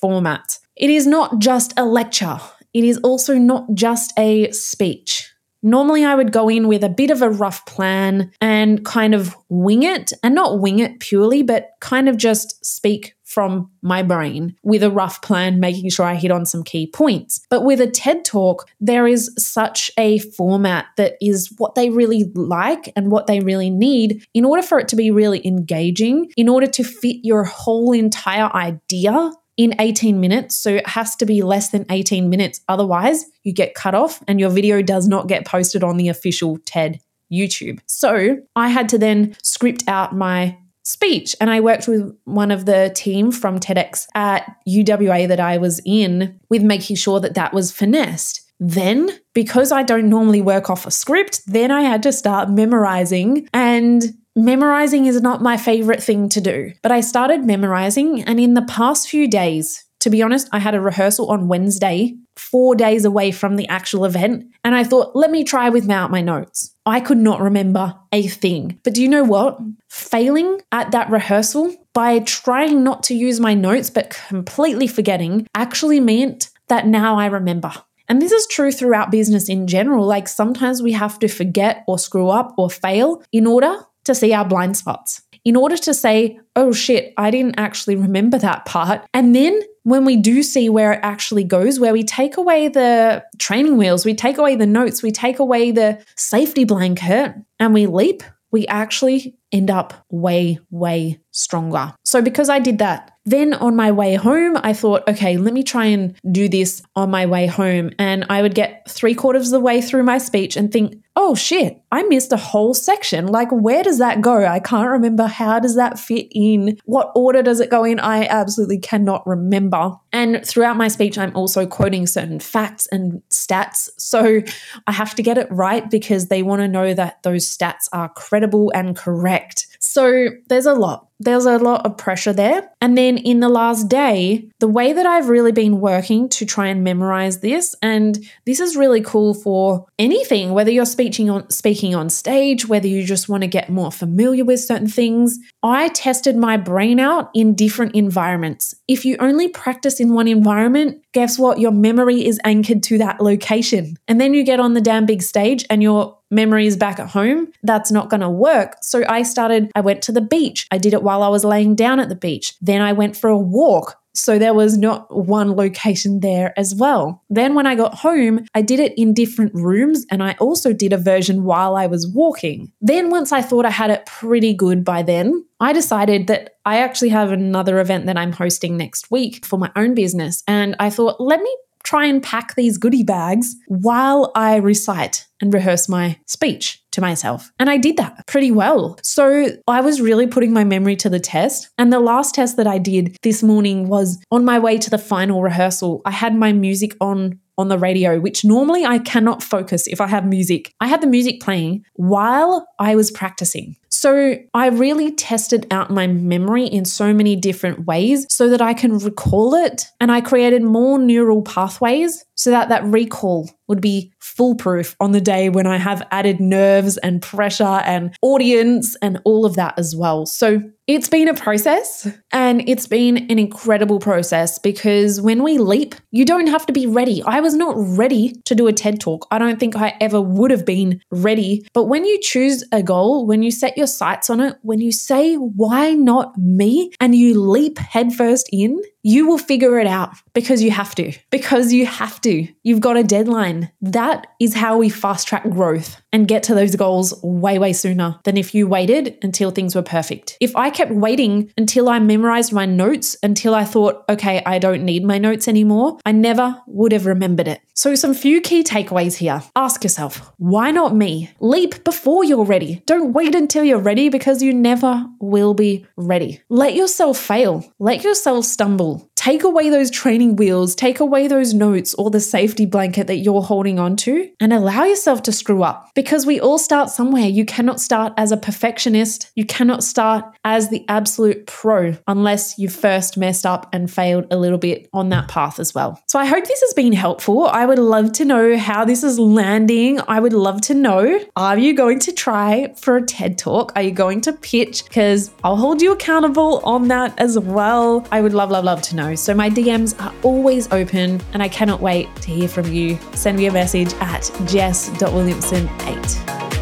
formats, 0.01 0.59
it 0.75 0.89
is 0.89 1.07
not 1.07 1.39
just 1.39 1.73
a 1.77 1.85
lecture, 1.85 2.39
it 2.73 2.83
is 2.83 2.97
also 2.99 3.35
not 3.37 3.67
just 3.73 4.13
a 4.17 4.51
speech. 4.51 5.29
Normally, 5.65 6.03
I 6.03 6.15
would 6.15 6.33
go 6.33 6.49
in 6.49 6.67
with 6.67 6.83
a 6.83 6.89
bit 6.89 7.09
of 7.09 7.21
a 7.21 7.29
rough 7.29 7.65
plan 7.65 8.31
and 8.41 8.83
kind 8.83 9.15
of 9.15 9.33
wing 9.47 9.83
it, 9.83 10.11
and 10.21 10.35
not 10.35 10.59
wing 10.59 10.79
it 10.79 10.99
purely, 10.99 11.41
but 11.41 11.69
kind 11.79 12.09
of 12.09 12.17
just 12.17 12.65
speak 12.65 13.15
from 13.33 13.71
my 13.81 14.03
brain 14.03 14.55
with 14.63 14.83
a 14.83 14.91
rough 14.91 15.21
plan, 15.21 15.59
making 15.59 15.89
sure 15.89 16.05
I 16.05 16.15
hit 16.15 16.31
on 16.31 16.45
some 16.45 16.63
key 16.63 16.87
points. 16.87 17.41
But 17.49 17.63
with 17.63 17.81
a 17.81 17.89
TED 17.89 18.23
talk, 18.23 18.69
there 18.79 19.07
is 19.07 19.31
such 19.37 19.91
a 19.97 20.19
format 20.19 20.85
that 20.97 21.15
is 21.19 21.51
what 21.57 21.75
they 21.75 21.89
really 21.89 22.31
like 22.35 22.91
and 22.95 23.11
what 23.11 23.27
they 23.27 23.39
really 23.39 23.69
need 23.69 24.25
in 24.33 24.45
order 24.45 24.61
for 24.61 24.79
it 24.79 24.87
to 24.89 24.95
be 24.95 25.11
really 25.11 25.45
engaging, 25.45 26.31
in 26.37 26.47
order 26.47 26.67
to 26.67 26.83
fit 26.83 27.17
your 27.23 27.43
whole 27.43 27.91
entire 27.91 28.53
idea 28.55 29.31
in 29.57 29.75
18 29.79 30.19
minutes. 30.19 30.55
So 30.55 30.75
it 30.75 30.87
has 30.87 31.15
to 31.17 31.25
be 31.25 31.41
less 31.41 31.69
than 31.69 31.85
18 31.89 32.29
minutes. 32.29 32.61
Otherwise, 32.67 33.25
you 33.43 33.53
get 33.53 33.75
cut 33.75 33.95
off 33.95 34.23
and 34.27 34.39
your 34.39 34.49
video 34.49 34.81
does 34.81 35.07
not 35.07 35.27
get 35.27 35.45
posted 35.45 35.83
on 35.83 35.97
the 35.97 36.09
official 36.09 36.57
TED 36.65 36.99
YouTube. 37.31 37.79
So 37.85 38.37
I 38.55 38.69
had 38.69 38.89
to 38.89 38.97
then 38.97 39.35
script 39.41 39.83
out 39.87 40.15
my 40.15 40.57
speech. 40.83 41.35
And 41.39 41.49
I 41.49 41.59
worked 41.59 41.87
with 41.87 42.15
one 42.25 42.51
of 42.51 42.65
the 42.65 42.91
team 42.95 43.31
from 43.31 43.59
TEDx 43.59 44.05
at 44.13 44.55
UWA 44.67 45.27
that 45.27 45.39
I 45.39 45.57
was 45.57 45.81
in 45.85 46.39
with 46.49 46.61
making 46.61 46.97
sure 46.97 47.19
that 47.21 47.35
that 47.35 47.53
was 47.53 47.71
finessed. 47.71 48.41
Then, 48.59 49.09
because 49.33 49.71
I 49.71 49.83
don't 49.83 50.09
normally 50.09 50.41
work 50.41 50.69
off 50.69 50.85
a 50.85 50.91
script, 50.91 51.41
then 51.47 51.71
I 51.71 51.81
had 51.81 52.03
to 52.03 52.13
start 52.13 52.49
memorizing. 52.49 53.49
And 53.53 54.03
memorizing 54.35 55.05
is 55.05 55.21
not 55.21 55.41
my 55.41 55.57
favorite 55.57 56.03
thing 56.03 56.29
to 56.29 56.41
do. 56.41 56.71
But 56.81 56.91
I 56.91 57.01
started 57.01 57.45
memorizing. 57.45 58.23
And 58.23 58.39
in 58.39 58.53
the 58.53 58.61
past 58.61 59.09
few 59.09 59.27
days, 59.27 59.83
to 59.99 60.09
be 60.09 60.21
honest, 60.21 60.47
I 60.51 60.59
had 60.59 60.75
a 60.75 60.81
rehearsal 60.81 61.31
on 61.31 61.47
Wednesday, 61.47 62.15
four 62.35 62.75
days 62.75 63.05
away 63.05 63.31
from 63.31 63.55
the 63.55 63.67
actual 63.67 64.05
event. 64.05 64.45
And 64.63 64.75
I 64.75 64.83
thought, 64.83 65.15
let 65.15 65.31
me 65.31 65.43
try 65.43 65.69
without 65.69 66.11
my 66.11 66.21
notes. 66.21 66.72
I 66.85 66.99
could 66.99 67.17
not 67.17 67.41
remember 67.41 67.95
a 68.11 68.27
thing. 68.27 68.79
But 68.83 68.93
do 68.93 69.01
you 69.01 69.07
know 69.07 69.23
what? 69.23 69.59
Failing 69.89 70.61
at 70.71 70.91
that 70.91 71.09
rehearsal 71.09 71.75
by 71.93 72.19
trying 72.19 72.83
not 72.83 73.03
to 73.03 73.15
use 73.15 73.39
my 73.39 73.53
notes 73.53 73.89
but 73.89 74.17
completely 74.27 74.87
forgetting 74.87 75.47
actually 75.55 75.99
meant 75.99 76.49
that 76.67 76.87
now 76.87 77.17
I 77.17 77.27
remember. 77.27 77.71
And 78.09 78.21
this 78.21 78.31
is 78.31 78.47
true 78.47 78.71
throughout 78.71 79.11
business 79.11 79.47
in 79.47 79.67
general. 79.67 80.05
Like 80.05 80.27
sometimes 80.27 80.81
we 80.81 80.91
have 80.91 81.19
to 81.19 81.27
forget 81.27 81.83
or 81.87 81.97
screw 81.97 82.29
up 82.29 82.53
or 82.57 82.69
fail 82.69 83.23
in 83.31 83.47
order 83.47 83.75
to 84.03 84.13
see 84.13 84.33
our 84.33 84.45
blind 84.45 84.75
spots 84.75 85.21
in 85.45 85.55
order 85.55 85.77
to 85.77 85.93
say, 85.93 86.39
oh 86.55 86.71
shit, 86.71 87.13
I 87.17 87.31
didn't 87.31 87.55
actually 87.57 87.95
remember 87.95 88.37
that 88.37 88.65
part. 88.65 89.05
And 89.13 89.35
then 89.35 89.61
when 89.83 90.05
we 90.05 90.15
do 90.15 90.43
see 90.43 90.69
where 90.69 90.93
it 90.93 90.99
actually 91.03 91.43
goes, 91.43 91.79
where 91.79 91.93
we 91.93 92.03
take 92.03 92.37
away 92.37 92.69
the 92.69 93.23
training 93.37 93.77
wheels, 93.77 94.05
we 94.05 94.13
take 94.13 94.37
away 94.37 94.55
the 94.55 94.65
notes, 94.65 95.03
we 95.03 95.11
take 95.11 95.39
away 95.39 95.71
the 95.71 96.03
safety 96.15 96.63
blanket, 96.63 97.35
and 97.59 97.73
we 97.73 97.85
leap, 97.85 98.23
we 98.51 98.67
actually 98.67 99.35
end 99.51 99.69
up 99.69 100.05
way, 100.09 100.59
way 100.69 101.19
stronger. 101.31 101.93
So, 102.03 102.21
because 102.21 102.49
I 102.49 102.59
did 102.59 102.77
that, 102.77 103.11
then 103.25 103.53
on 103.53 103.75
my 103.75 103.91
way 103.91 104.15
home, 104.15 104.57
I 104.61 104.73
thought, 104.73 105.07
okay, 105.07 105.37
let 105.37 105.53
me 105.53 105.63
try 105.63 105.85
and 105.85 106.15
do 106.31 106.47
this 106.47 106.81
on 106.95 107.09
my 107.09 107.25
way 107.25 107.47
home. 107.47 107.91
And 107.97 108.25
I 108.29 108.41
would 108.41 108.53
get 108.53 108.89
three 108.89 109.15
quarters 109.15 109.47
of 109.47 109.51
the 109.51 109.59
way 109.59 109.81
through 109.81 110.03
my 110.03 110.17
speech 110.17 110.55
and 110.55 110.71
think, 110.71 111.02
oh 111.15 111.35
shit, 111.35 111.81
I 111.91 112.03
missed 112.03 112.31
a 112.31 112.37
whole 112.37 112.73
section. 112.73 113.27
Like, 113.27 113.49
where 113.51 113.83
does 113.83 113.99
that 113.99 114.21
go? 114.21 114.45
I 114.45 114.59
can't 114.59 114.89
remember. 114.89 115.27
How 115.27 115.59
does 115.59 115.75
that 115.75 115.99
fit 115.99 116.27
in? 116.31 116.79
What 116.85 117.11
order 117.15 117.43
does 117.43 117.59
it 117.59 117.69
go 117.69 117.83
in? 117.83 117.99
I 117.99 118.25
absolutely 118.25 118.79
cannot 118.79 119.25
remember. 119.27 119.95
And 120.11 120.45
throughout 120.45 120.77
my 120.77 120.87
speech, 120.87 121.17
I'm 121.17 121.35
also 121.35 121.67
quoting 121.67 122.07
certain 122.07 122.39
facts 122.39 122.87
and 122.91 123.21
stats. 123.29 123.89
So 123.97 124.41
I 124.87 124.91
have 124.91 125.13
to 125.15 125.23
get 125.23 125.37
it 125.37 125.47
right 125.51 125.89
because 125.89 126.27
they 126.27 126.41
want 126.41 126.61
to 126.61 126.67
know 126.67 126.93
that 126.93 127.21
those 127.23 127.45
stats 127.45 127.87
are 127.93 128.09
credible 128.09 128.71
and 128.73 128.95
correct. 128.95 129.67
So 129.79 130.29
there's 130.47 130.65
a 130.65 130.73
lot 130.73 131.09
there's 131.23 131.45
a 131.45 131.57
lot 131.57 131.85
of 131.85 131.97
pressure 131.97 132.33
there. 132.33 132.69
And 132.81 132.97
then 132.97 133.17
in 133.17 133.39
the 133.39 133.49
last 133.49 133.87
day, 133.87 134.49
the 134.59 134.67
way 134.67 134.93
that 134.93 135.05
I've 135.05 135.29
really 135.29 135.51
been 135.51 135.79
working 135.79 136.29
to 136.29 136.45
try 136.45 136.67
and 136.67 136.83
memorize 136.83 137.39
this, 137.39 137.75
and 137.81 138.17
this 138.45 138.59
is 138.59 138.75
really 138.75 139.01
cool 139.01 139.33
for 139.33 139.85
anything, 139.97 140.51
whether 140.51 140.71
you're 140.71 140.85
speaking 140.85 141.02
on 141.29 141.49
speaking 141.49 141.95
on 141.95 142.09
stage, 142.09 142.67
whether 142.67 142.87
you 142.87 143.03
just 143.03 143.29
want 143.29 143.41
to 143.41 143.47
get 143.47 143.69
more 143.69 143.91
familiar 143.91 144.45
with 144.45 144.59
certain 144.59 144.87
things. 144.87 145.37
I 145.61 145.89
tested 145.89 146.35
my 146.35 146.57
brain 146.57 146.99
out 146.99 147.29
in 147.33 147.55
different 147.55 147.95
environments. 147.95 148.73
If 148.87 149.05
you 149.05 149.17
only 149.19 149.47
practice 149.47 149.99
in 149.99 150.13
one 150.13 150.27
environment, 150.27 151.03
guess 151.13 151.37
what? 151.37 151.59
Your 151.59 151.71
memory 151.71 152.25
is 152.25 152.39
anchored 152.43 152.83
to 152.83 152.97
that 152.99 153.21
location. 153.21 153.97
And 154.07 154.19
then 154.19 154.33
you 154.33 154.43
get 154.43 154.59
on 154.59 154.73
the 154.73 154.81
damn 154.81 155.05
big 155.05 155.21
stage 155.21 155.65
and 155.69 155.83
your 155.83 156.17
memory 156.31 156.65
is 156.65 156.77
back 156.77 156.99
at 156.99 157.09
home. 157.09 157.51
That's 157.61 157.91
not 157.91 158.09
going 158.09 158.21
to 158.21 158.29
work. 158.29 158.77
So 158.81 159.03
I 159.07 159.23
started, 159.23 159.71
I 159.75 159.81
went 159.81 160.01
to 160.03 160.11
the 160.11 160.21
beach. 160.21 160.67
I 160.71 160.77
did 160.77 160.93
it 160.93 161.03
while 161.03 161.21
I 161.21 161.29
was 161.29 161.45
laying 161.45 161.75
down 161.75 161.99
at 161.99 162.09
the 162.09 162.15
beach. 162.15 162.55
Then 162.61 162.81
I 162.81 162.93
went 162.93 163.15
for 163.15 163.29
a 163.29 163.37
walk. 163.37 163.99
So 164.13 164.37
there 164.37 164.53
was 164.53 164.77
not 164.77 165.15
one 165.15 165.55
location 165.55 166.19
there 166.19 166.57
as 166.57 166.75
well. 166.75 167.23
Then 167.29 167.55
when 167.55 167.65
I 167.65 167.75
got 167.75 167.95
home, 167.95 168.45
I 168.53 168.61
did 168.61 168.79
it 168.79 168.93
in 168.95 169.13
different 169.13 169.53
rooms 169.55 170.05
and 170.11 170.21
I 170.21 170.33
also 170.39 170.71
did 170.71 170.93
a 170.93 170.97
version 170.97 171.43
while 171.43 171.75
I 171.75 171.87
was 171.87 172.07
walking. 172.07 172.71
Then 172.79 173.09
once 173.09 173.31
I 173.31 173.41
thought 173.41 173.65
I 173.65 173.71
had 173.71 173.89
it 173.89 174.05
pretty 174.05 174.53
good 174.53 174.83
by 174.83 175.01
then, 175.01 175.45
I 175.59 175.73
decided 175.73 176.27
that 176.27 176.57
I 176.65 176.77
actually 176.79 177.09
have 177.09 177.31
another 177.31 177.79
event 177.79 178.05
that 178.05 178.17
I'm 178.17 178.33
hosting 178.33 178.77
next 178.77 179.09
week 179.09 179.45
for 179.45 179.57
my 179.57 179.71
own 179.75 179.95
business. 179.95 180.43
And 180.47 180.75
I 180.79 180.89
thought, 180.89 181.19
let 181.19 181.41
me 181.41 181.57
try 181.83 182.05
and 182.05 182.21
pack 182.21 182.55
these 182.55 182.77
goodie 182.77 183.03
bags 183.03 183.55
while 183.67 184.31
I 184.35 184.57
recite 184.57 185.27
and 185.41 185.53
rehearse 185.53 185.89
my 185.89 186.19
speech 186.27 186.82
to 186.93 187.01
myself. 187.01 187.51
And 187.59 187.69
I 187.69 187.77
did 187.77 187.97
that 187.97 188.25
pretty 188.27 188.51
well. 188.51 188.97
So 189.03 189.47
I 189.67 189.81
was 189.81 190.01
really 190.01 190.27
putting 190.27 190.53
my 190.53 190.63
memory 190.63 190.95
to 190.97 191.09
the 191.09 191.19
test. 191.19 191.69
And 191.77 191.91
the 191.91 191.99
last 191.99 192.35
test 192.35 192.57
that 192.57 192.67
I 192.67 192.77
did 192.77 193.17
this 193.21 193.43
morning 193.43 193.87
was 193.87 194.23
on 194.31 194.45
my 194.45 194.59
way 194.59 194.77
to 194.77 194.89
the 194.89 194.97
final 194.97 195.41
rehearsal. 195.41 196.01
I 196.05 196.11
had 196.11 196.35
my 196.35 196.53
music 196.53 196.95
on 197.01 197.39
on 197.57 197.67
the 197.67 197.77
radio, 197.77 198.19
which 198.19 198.43
normally 198.43 198.85
I 198.85 198.99
cannot 198.99 199.43
focus 199.43 199.87
if 199.87 200.01
I 200.01 200.07
have 200.07 200.25
music. 200.25 200.73
I 200.79 200.87
had 200.87 201.01
the 201.01 201.07
music 201.07 201.39
playing 201.39 201.85
while 201.93 202.67
I 202.79 202.95
was 202.95 203.11
practicing. 203.11 203.75
So 203.89 204.35
I 204.53 204.69
really 204.69 205.11
tested 205.11 205.67
out 205.69 205.91
my 205.91 206.07
memory 206.07 206.65
in 206.65 206.83
so 206.83 207.13
many 207.13 207.35
different 207.35 207.85
ways 207.85 208.25
so 208.29 208.49
that 208.49 208.61
I 208.61 208.73
can 208.73 208.97
recall 208.97 209.53
it. 209.53 209.85
And 209.99 210.11
I 210.11 210.19
created 210.19 210.63
more 210.63 210.97
neural 210.97 211.43
pathways 211.43 212.25
so 212.35 212.51
that 212.51 212.69
that 212.69 212.83
recall 212.85 213.49
would 213.67 213.81
be 213.81 214.11
foolproof 214.19 214.95
on 214.99 215.11
the 215.11 215.21
day 215.21 215.49
when 215.49 215.67
I 215.67 215.77
have 215.77 216.05
added 216.11 216.39
nerves 216.39 216.97
and 216.97 217.21
pressure 217.21 217.63
and 217.63 218.15
audience 218.21 218.95
and 219.01 219.19
all 219.23 219.45
of 219.45 219.55
that 219.55 219.77
as 219.77 219.95
well. 219.95 220.25
So 220.25 220.61
it's 220.85 221.07
been 221.07 221.29
a 221.29 221.33
process 221.33 222.11
and 222.33 222.67
it's 222.67 222.87
been 222.87 223.17
an 223.31 223.39
incredible 223.39 223.99
process 223.99 224.59
because 224.59 225.21
when 225.21 225.41
we 225.41 225.57
leap, 225.57 225.95
you 226.11 226.25
don't 226.25 226.47
have 226.47 226.65
to 226.65 226.73
be 226.73 226.85
ready. 226.85 227.23
I 227.23 227.39
was 227.39 227.55
not 227.55 227.75
ready 227.77 228.33
to 228.45 228.53
do 228.53 228.67
a 228.67 228.73
TED 228.73 228.99
talk. 228.99 229.25
I 229.31 229.39
don't 229.39 229.59
think 229.59 229.77
I 229.77 229.95
ever 230.01 230.19
would 230.19 230.51
have 230.51 230.65
been 230.65 231.01
ready. 231.09 231.65
But 231.73 231.85
when 231.85 232.03
you 232.03 232.19
choose 232.21 232.65
a 232.73 232.83
goal, 232.83 233.25
when 233.25 233.43
you 233.43 233.51
set 233.51 233.77
your 233.77 233.87
sights 233.87 234.29
on 234.29 234.41
it, 234.41 234.57
when 234.61 234.81
you 234.81 234.91
say, 234.91 235.35
why 235.35 235.93
not 235.93 236.37
me? 236.37 236.91
And 236.99 237.15
you 237.15 237.39
leap 237.39 237.77
headfirst 237.77 238.49
in, 238.51 238.81
You 239.05 239.27
will 239.27 239.37
figure 239.37 239.79
it 239.79 239.87
out 239.87 240.15
because 240.33 240.63
you 240.63 240.71
have 240.71 240.95
to. 240.95 241.11
Because 241.29 241.73
you 241.73 241.85
have 241.85 242.21
to. 242.21 242.47
You've 242.63 242.79
got 242.79 242.95
a 242.95 243.03
deadline. 243.03 243.69
That 243.81 244.27
is 244.39 244.53
how 244.53 244.77
we 244.77 244.87
fast 244.87 245.27
track 245.27 245.43
growth 245.49 246.01
and 246.13 246.25
get 246.25 246.43
to 246.43 246.55
those 246.55 246.77
goals 246.77 247.13
way, 247.21 247.59
way 247.59 247.73
sooner 247.73 248.17
than 248.23 248.37
if 248.37 248.55
you 248.55 248.65
waited 248.65 249.17
until 249.21 249.51
things 249.51 249.75
were 249.75 249.81
perfect. 249.81 250.37
If 250.39 250.55
I 250.55 250.69
kept 250.69 250.91
waiting 250.91 251.51
until 251.57 251.89
I 251.89 251.99
memorized 251.99 252.53
my 252.53 252.65
notes, 252.65 253.17
until 253.21 253.53
I 253.53 253.65
thought, 253.65 254.05
okay, 254.07 254.41
I 254.45 254.57
don't 254.57 254.85
need 254.85 255.03
my 255.03 255.17
notes 255.17 255.49
anymore, 255.49 255.97
I 256.05 256.13
never 256.13 256.61
would 256.67 256.93
have 256.93 257.05
remembered 257.05 257.49
it. 257.49 257.59
So, 257.75 257.95
some 257.95 258.13
few 258.13 258.39
key 258.39 258.63
takeaways 258.63 259.15
here. 259.15 259.41
Ask 259.55 259.83
yourself, 259.83 260.31
why 260.37 260.69
not 260.69 260.95
me? 260.95 261.31
Leap 261.39 261.83
before 261.83 262.23
you're 262.23 262.45
ready. 262.45 262.83
Don't 262.85 263.13
wait 263.13 263.33
until 263.33 263.63
you're 263.63 263.79
ready 263.79 264.09
because 264.09 264.43
you 264.43 264.53
never 264.53 265.07
will 265.19 265.55
be 265.55 265.85
ready. 265.97 266.41
Let 266.49 266.75
yourself 266.75 267.17
fail. 267.17 267.65
Let 267.79 268.03
yourself 268.03 268.45
stumble. 268.45 269.09
Take 269.15 269.43
away 269.43 269.69
those 269.69 269.89
training 269.89 270.35
wheels, 270.35 270.75
take 270.75 270.99
away 270.99 271.27
those 271.27 271.53
notes 271.53 271.93
or 271.93 272.11
the 272.11 272.19
safety 272.19 272.65
blanket 272.65 273.07
that 273.07 273.19
you're 273.19 273.41
holding 273.41 273.79
on 273.79 273.95
to, 273.97 274.29
and 274.41 274.51
allow 274.51 274.83
yourself 274.83 275.23
to 275.23 275.31
screw 275.31 275.63
up 275.63 275.89
because 275.95 276.25
we 276.25 276.41
all 276.41 276.57
start 276.57 276.89
somewhere. 276.89 277.27
You 277.27 277.45
cannot 277.45 277.79
start 277.79 278.13
as 278.17 278.33
a 278.33 278.37
perfectionist, 278.37 279.31
you 279.35 279.45
cannot 279.45 279.81
start 279.81 280.25
as 280.43 280.69
the 280.69 280.83
absolute 280.89 281.47
pro 281.47 281.95
unless 282.05 282.59
you 282.59 282.67
first 282.67 283.15
messed 283.15 283.45
up 283.45 283.69
and 283.71 283.89
failed 283.89 284.27
a 284.29 284.37
little 284.37 284.57
bit 284.57 284.89
on 284.91 285.07
that 285.09 285.29
path 285.29 285.57
as 285.57 285.73
well. 285.73 286.03
So 286.07 286.19
I 286.19 286.25
hope 286.25 286.45
this 286.45 286.61
has 286.61 286.73
been 286.73 286.91
helpful. 286.91 287.47
I 287.63 287.65
would 287.65 287.79
love 287.79 288.11
to 288.13 288.25
know 288.25 288.57
how 288.57 288.83
this 288.83 289.05
is 289.05 289.17
landing. 289.17 290.01
I 290.09 290.19
would 290.19 290.33
love 290.33 290.59
to 290.63 290.73
know 290.73 291.21
are 291.37 291.57
you 291.57 291.73
going 291.73 291.99
to 291.99 292.11
try 292.11 292.73
for 292.75 292.97
a 292.97 293.01
TED 293.01 293.37
talk? 293.37 293.71
Are 293.77 293.81
you 293.81 293.91
going 293.91 294.19
to 294.19 294.33
pitch? 294.33 294.83
Because 294.83 295.31
I'll 295.45 295.55
hold 295.55 295.81
you 295.81 295.93
accountable 295.93 296.59
on 296.65 296.89
that 296.89 297.17
as 297.17 297.39
well. 297.39 298.05
I 298.11 298.19
would 298.19 298.33
love, 298.33 298.51
love, 298.51 298.65
love 298.65 298.81
to 298.81 298.97
know. 298.97 299.15
So 299.15 299.33
my 299.33 299.49
DMs 299.49 299.97
are 300.03 300.13
always 300.23 300.69
open 300.73 301.21
and 301.31 301.41
I 301.41 301.47
cannot 301.47 301.79
wait 301.79 302.13
to 302.17 302.31
hear 302.31 302.49
from 302.49 302.69
you. 302.69 302.99
Send 303.13 303.37
me 303.37 303.45
a 303.45 303.51
message 303.53 303.93
at 304.01 304.29
jess.williamson8. 304.45 306.52